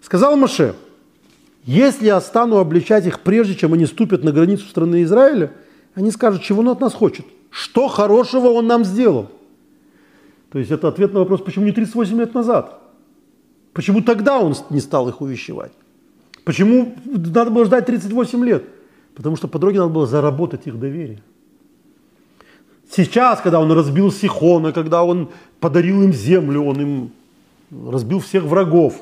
[0.00, 0.76] Сказал Маше,
[1.64, 5.52] если я стану обличать их прежде, чем они ступят на границу страны Израиля,
[5.94, 7.26] они скажут, чего он от нас хочет.
[7.56, 9.28] Что хорошего он нам сделал?
[10.50, 12.78] То есть это ответ на вопрос, почему не 38 лет назад?
[13.72, 15.72] Почему тогда он не стал их увещевать?
[16.44, 18.64] Почему надо было ждать 38 лет?
[19.14, 21.22] Потому что по дороге надо было заработать их доверие.
[22.90, 27.10] Сейчас, когда он разбил Сихона, когда он подарил им землю, он им
[27.90, 29.00] разбил всех врагов,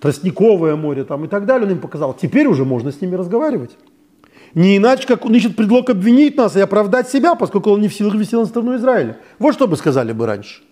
[0.00, 2.14] Тростниковое море там и так далее, он им показал.
[2.14, 3.72] Теперь уже можно с ними разговаривать.
[4.54, 7.94] Не иначе, как он ищет предлог обвинить нас и оправдать себя, поскольку он не в
[7.94, 9.18] силах вести на сторону Израиля.
[9.38, 10.62] Вот что бы сказали бы раньше.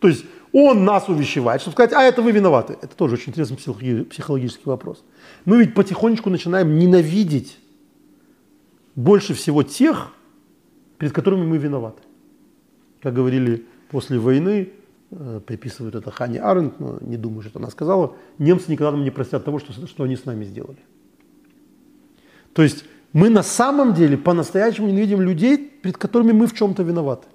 [0.00, 2.76] То есть он нас увещевает, чтобы сказать, а это вы виноваты.
[2.80, 5.04] Это тоже очень интересный психологический вопрос.
[5.44, 7.58] Мы ведь потихонечку начинаем ненавидеть
[8.94, 10.12] больше всего тех,
[10.98, 12.02] перед которыми мы виноваты.
[13.00, 14.70] Как говорили после войны,
[15.10, 19.10] э, приписывают это Хане Аренд, но не думаю, что она сказала, немцы никогда нам не
[19.10, 20.78] простят того, что, что они с нами сделали.
[22.54, 26.82] То есть мы на самом деле по-настоящему не видим людей, перед которыми мы в чем-то
[26.82, 27.26] виноваты.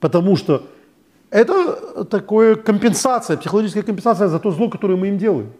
[0.00, 0.66] Потому что
[1.30, 5.52] это такое компенсация, психологическая компенсация за то зло, которое мы им делаем.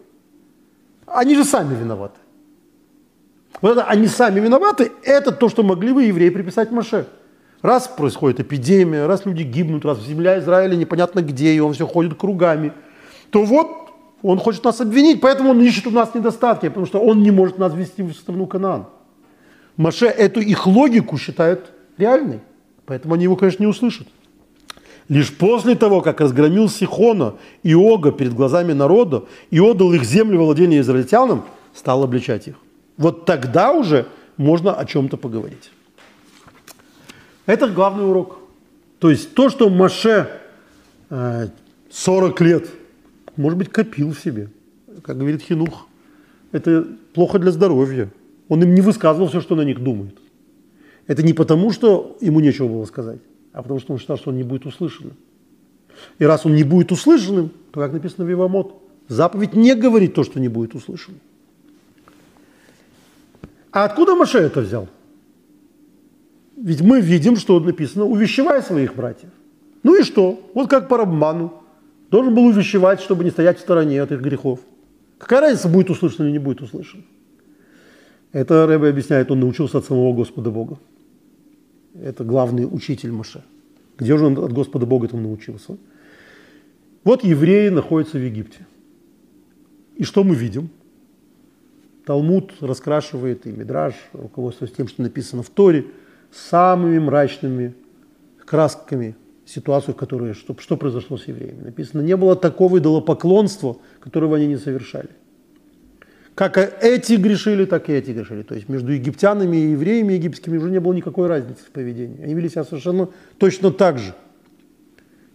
[1.07, 2.19] Они же сами виноваты.
[3.61, 7.07] Вот это они сами виноваты, это то, что могли бы евреи приписать Маше.
[7.61, 12.15] Раз происходит эпидемия, раз люди гибнут, раз земля Израиля непонятно где, и он все ходит
[12.15, 12.73] кругами,
[13.29, 13.67] то вот
[14.21, 17.57] он хочет нас обвинить, поэтому он ищет у нас недостатки, потому что он не может
[17.57, 18.87] нас ввести в страну Канаан.
[19.77, 22.39] Маше эту их логику считают реальной,
[22.85, 24.07] поэтому они его, конечно, не услышат.
[25.09, 30.43] Лишь после того, как разгромил Сихона и Ога перед глазами народа и отдал их землю
[30.43, 31.43] владения израильтянам,
[31.73, 32.55] стал обличать их.
[32.97, 35.71] Вот тогда уже можно о чем-то поговорить.
[37.45, 38.37] Это главный урок.
[38.99, 40.29] То есть то, что Маше
[41.09, 42.69] 40 э, лет,
[43.35, 44.49] может быть, копил в себе,
[45.03, 45.87] как говорит Хинух,
[46.51, 48.09] это плохо для здоровья.
[48.53, 50.15] Он им не высказывал все, что на них думает.
[51.07, 53.17] Это не потому, что ему нечего было сказать,
[53.51, 55.15] а потому что он считал, что он не будет услышанным.
[56.19, 60.23] И раз он не будет услышанным, то, как написано в Ивамот, заповедь не говорит то,
[60.23, 61.19] что не будет услышанным.
[63.71, 64.87] А откуда Маше это взял?
[66.55, 69.31] Ведь мы видим, что написано «увещевай своих братьев».
[69.81, 70.39] Ну и что?
[70.53, 71.53] Вот как по Рабману.
[72.11, 74.59] Должен был увещевать, чтобы не стоять в стороне от их грехов.
[75.17, 77.03] Какая разница, будет услышан или не будет услышан?
[78.33, 80.77] Это Рэбе объясняет, он научился от самого Господа Бога.
[81.95, 83.43] Это главный учитель Маше.
[83.97, 85.77] Где же он от Господа Бога этому научился?
[87.05, 88.65] Вот евреи находятся в Египте.
[89.95, 90.69] И что мы видим?
[92.05, 95.85] Талмуд раскрашивает и Мидраж, руководствуясь тем, что написано в Торе–
[96.33, 97.75] самыми мрачными
[98.45, 99.15] красками
[99.45, 101.63] ситуацию, в которой, что, что произошло с евреями.
[101.63, 105.09] Написано, не было такого идолопоклонства, которого они не совершали.
[106.35, 108.41] Как эти грешили, так и эти грешили.
[108.41, 112.23] То есть между египтянами и евреями египетскими уже не было никакой разницы в поведении.
[112.23, 114.15] Они вели себя совершенно точно так же.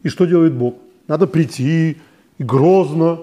[0.03, 0.77] И что делает Бог?
[1.07, 1.99] Надо прийти
[2.39, 3.21] и грозно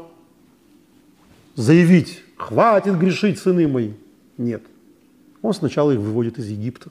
[1.56, 3.92] заявить, хватит грешить, сыны мои.
[4.38, 4.64] Нет.
[5.42, 6.90] Он сначала их выводит из Египта.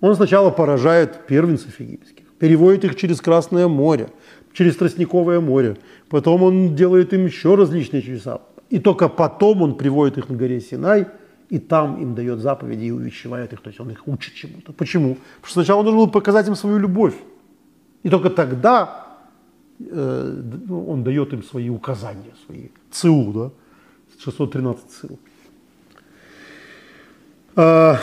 [0.00, 4.10] Он сначала поражает первенцев египетских, переводит их через Красное море,
[4.52, 5.78] через Тростниковое море.
[6.08, 8.40] Потом он делает им еще различные чудеса.
[8.70, 11.06] И только потом он приводит их на горе Синай,
[11.48, 14.72] и там им дает заповеди и увещевает их, то есть он их учит чему-то.
[14.72, 15.14] Почему?
[15.14, 17.14] Потому что сначала он должен был показать им свою любовь.
[18.02, 19.06] И только тогда
[19.78, 23.50] э, он дает им свои указания, свои ЦУ, да,
[24.18, 25.18] 613 ЦУ.
[27.54, 27.98] А,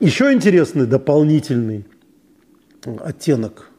[0.00, 1.84] еще интересный дополнительный
[3.04, 3.70] оттенок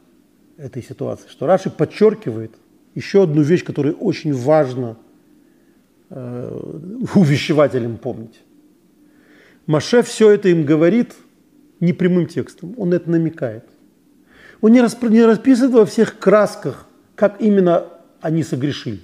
[0.56, 2.54] этой ситуации, что Раши подчеркивает
[2.94, 4.96] еще одну вещь, которую очень важно
[6.14, 6.60] э,
[7.14, 8.40] увещевателям помнить.
[9.66, 11.14] Маше все это им говорит
[11.80, 13.64] не прямым текстом, он это намекает.
[14.60, 15.02] Он не, расп...
[15.04, 16.86] не расписывает во всех красках,
[17.16, 17.86] как именно
[18.20, 19.00] они согрешили.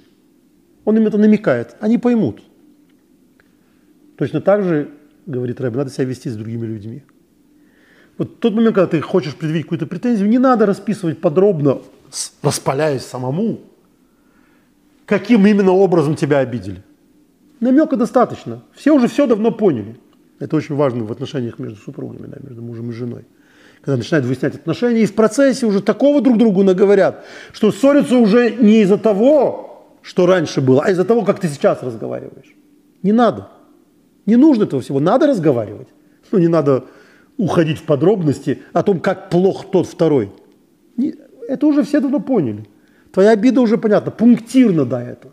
[0.85, 2.41] Он им это намекает, они поймут.
[4.17, 4.89] Точно так же,
[5.25, 7.03] говорит Рэбби, надо себя вести с другими людьми.
[8.17, 11.81] Вот тот момент, когда ты хочешь предъявить какую-то претензию, не надо расписывать подробно,
[12.41, 13.61] распаляясь самому,
[15.05, 16.83] каким именно образом тебя обидели.
[17.61, 18.63] Намека достаточно.
[18.73, 19.97] Все уже все давно поняли.
[20.39, 23.25] Это очень важно в отношениях между супругами, да, между мужем и женой.
[23.81, 27.23] Когда начинают выяснять отношения, и в процессе уже такого друг другу наговорят,
[27.53, 31.83] что ссорятся уже не из-за того, что раньше было, а из-за того, как ты сейчас
[31.83, 32.55] разговариваешь.
[33.03, 33.49] Не надо.
[34.25, 34.99] Не нужно этого всего.
[34.99, 35.87] Надо разговаривать.
[36.31, 36.85] Но не надо
[37.37, 40.31] уходить в подробности о том, как плох тот второй.
[41.47, 42.67] Это уже все давно поняли.
[43.11, 45.29] Твоя обида уже понятна, пунктирно да это.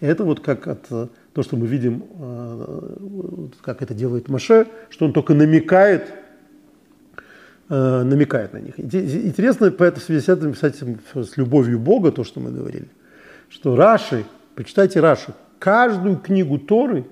[0.00, 5.06] Это вот как от э, то, что мы видим, э, как это делает Маше, что
[5.06, 6.12] он только намекает,
[7.68, 8.78] э, намекает на них.
[8.78, 12.88] Интересно по этой связи с этим, кстати, с любовью Бога, то, что мы говорили,
[13.48, 17.06] что Раши, почитайте Раши, каждую книгу Торы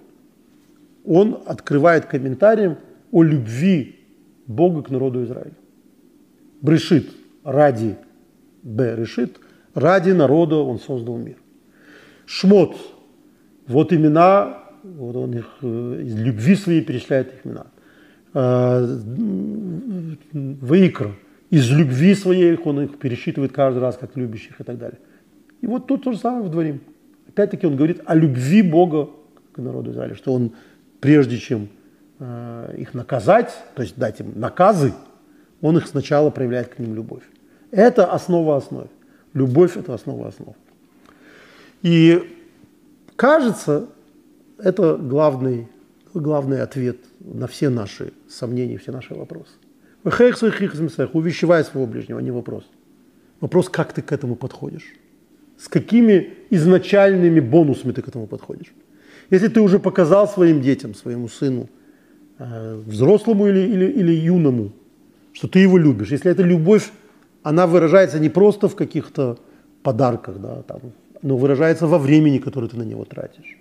[1.05, 2.77] он открывает комментарием
[3.11, 4.01] о любви
[4.47, 5.55] Бога к народу Израиля.
[6.61, 7.11] Брешит
[7.43, 7.97] ради
[8.63, 9.39] Б решит,
[9.75, 11.37] ради народа он создал мир.
[12.27, 12.77] Шмот,
[13.71, 17.67] вот имена, вот он их э, из любви своей перечисляет их имена.
[18.33, 18.85] А,
[20.33, 21.13] Ваикра,
[21.51, 24.99] из любви своей он их пересчитывает каждый раз как любящих и так далее.
[25.61, 26.81] И вот тут то же самое в дворе.
[27.29, 29.11] Опять-таки он говорит о любви Бога
[29.53, 30.53] к народу Израиля, что он
[31.01, 31.69] прежде чем
[32.19, 34.93] э, их наказать, то есть дать им наказы,
[35.61, 37.23] он их сначала проявляет к ним любовь.
[37.71, 38.89] Это основа основ.
[39.33, 40.57] Любовь– это основа основ.
[41.83, 42.40] И
[43.21, 43.87] кажется,
[44.57, 45.69] это главный,
[46.15, 49.53] главный ответ на все наши сомнения, все наши вопросы.
[51.13, 52.65] Увещевай своего ближнего, а не вопрос.
[53.41, 54.95] Вопрос, как ты к этому подходишь.
[55.59, 58.73] С какими изначальными бонусами ты к этому подходишь.
[59.29, 61.69] Если ты уже показал своим детям, своему сыну,
[62.39, 64.73] э, взрослому или, или, или юному,
[65.35, 66.91] что ты его любишь, если эта любовь,
[67.43, 69.37] она выражается не просто в каких-то
[69.83, 70.81] подарках, да, там,
[71.23, 73.57] но выражается во времени, которое ты на него тратишь.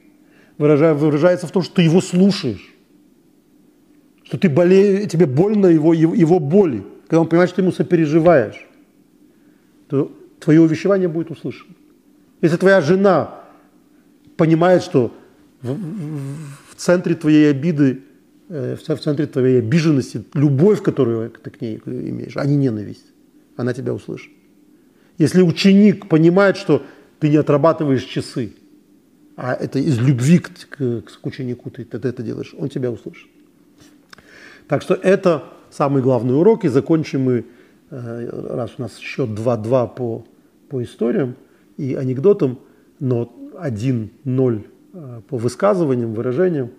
[0.57, 2.73] Выражается в том, что ты его слушаешь,
[4.23, 5.07] что ты боле...
[5.07, 8.67] тебе больно его, его, боли, когда он понимает, что ты ему сопереживаешь,
[9.87, 11.73] то твое увещевание будет услышано.
[12.41, 13.41] Если твоя жена
[14.37, 15.13] понимает, что
[15.61, 18.03] в, в, в центре твоей обиды,
[18.49, 23.05] э, в центре твоей обиженности, любовь, которую ты к ней имеешь, а не ненависть,
[23.55, 24.31] она тебя услышит.
[25.17, 26.83] Если ученик понимает, что
[27.19, 28.53] ты не отрабатываешь часы,
[29.35, 33.29] а это из любви к, к, к ученику ты, ты это делаешь, он тебя услышит.
[34.67, 37.45] Так что это самый главный урок, и закончим мы,
[37.89, 40.25] э, раз у нас счет 2-2 по,
[40.69, 41.35] по историям
[41.77, 42.59] и анекдотам,
[42.99, 46.71] но 1-0 э, по высказываниям, выражениям,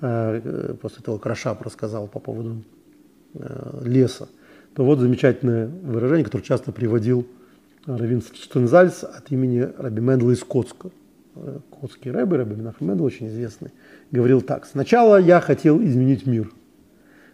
[0.00, 2.62] э, после того, как Рашап рассказал по поводу
[3.84, 4.28] леса,
[4.74, 7.24] то вот замечательное выражение, которое часто приводил
[7.86, 10.90] раввин Штейнзальц от имени Раби Мендла из Котска.
[11.70, 13.70] Котский рэбби, Раби Менахем Мендл, очень известный,
[14.10, 14.66] говорил так.
[14.66, 16.50] Сначала я хотел изменить мир.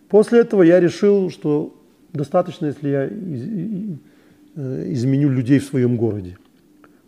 [0.09, 1.74] После этого я решил, что
[2.12, 6.39] достаточно, если я э, изменю людей в своем городе.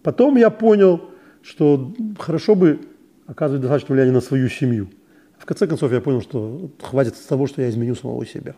[0.02, 1.10] Потом я понял,
[1.42, 2.80] что хорошо бы
[3.26, 4.88] оказывать достаточно влияние на свою семью.
[5.38, 8.56] В конце концов я понял, что хватит того, что я изменю самого себя.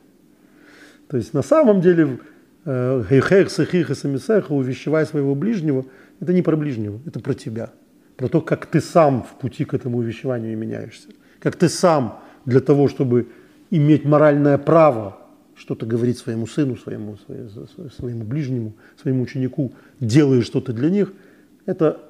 [1.09, 2.21] То есть на самом деле
[2.65, 5.87] Гейхех, сахих и самисеха, увещевай своего ближнего,
[6.21, 7.71] это не про ближнего, это про тебя.
[8.17, 11.09] Про то, как ты сам в пути к этому увещеванию меняешься.
[11.39, 13.29] Как ты сам для того, чтобы
[13.71, 15.17] иметь моральное право
[15.55, 17.17] что-то говорить своему сыну, своему,
[17.97, 21.13] своему ближнему, своему ученику, делаешь что-то для них,
[21.67, 22.01] это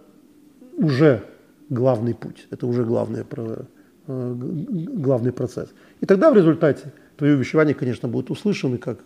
[0.76, 1.22] уже
[1.68, 3.62] главный путь, это уже главный, э,
[4.06, 5.68] главный процесс.
[6.00, 8.98] И тогда в результате твои увещевания, конечно, будут услышаны как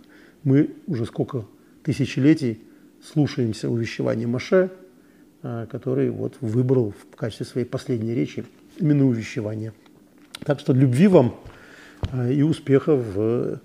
[0.45, 1.47] мы уже сколько
[1.83, 2.63] тысячелетий
[3.03, 4.71] слушаемся увещевания Маше,
[5.43, 8.45] а, который вот выбрал в качестве своей последней речи
[8.79, 9.73] именно увещевание.
[10.45, 11.37] Так что любви вам
[12.13, 13.61] а, и успеха в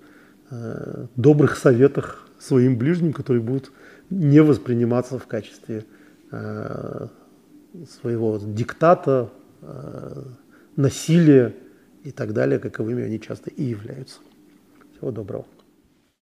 [0.50, 3.72] а, добрых советах своим ближним, которые будут
[4.08, 5.84] не восприниматься в качестве
[7.88, 9.30] своего диктата,
[10.76, 11.54] насилия
[12.02, 14.20] и так далее, каковыми они часто и являются.
[14.94, 15.44] Всего доброго.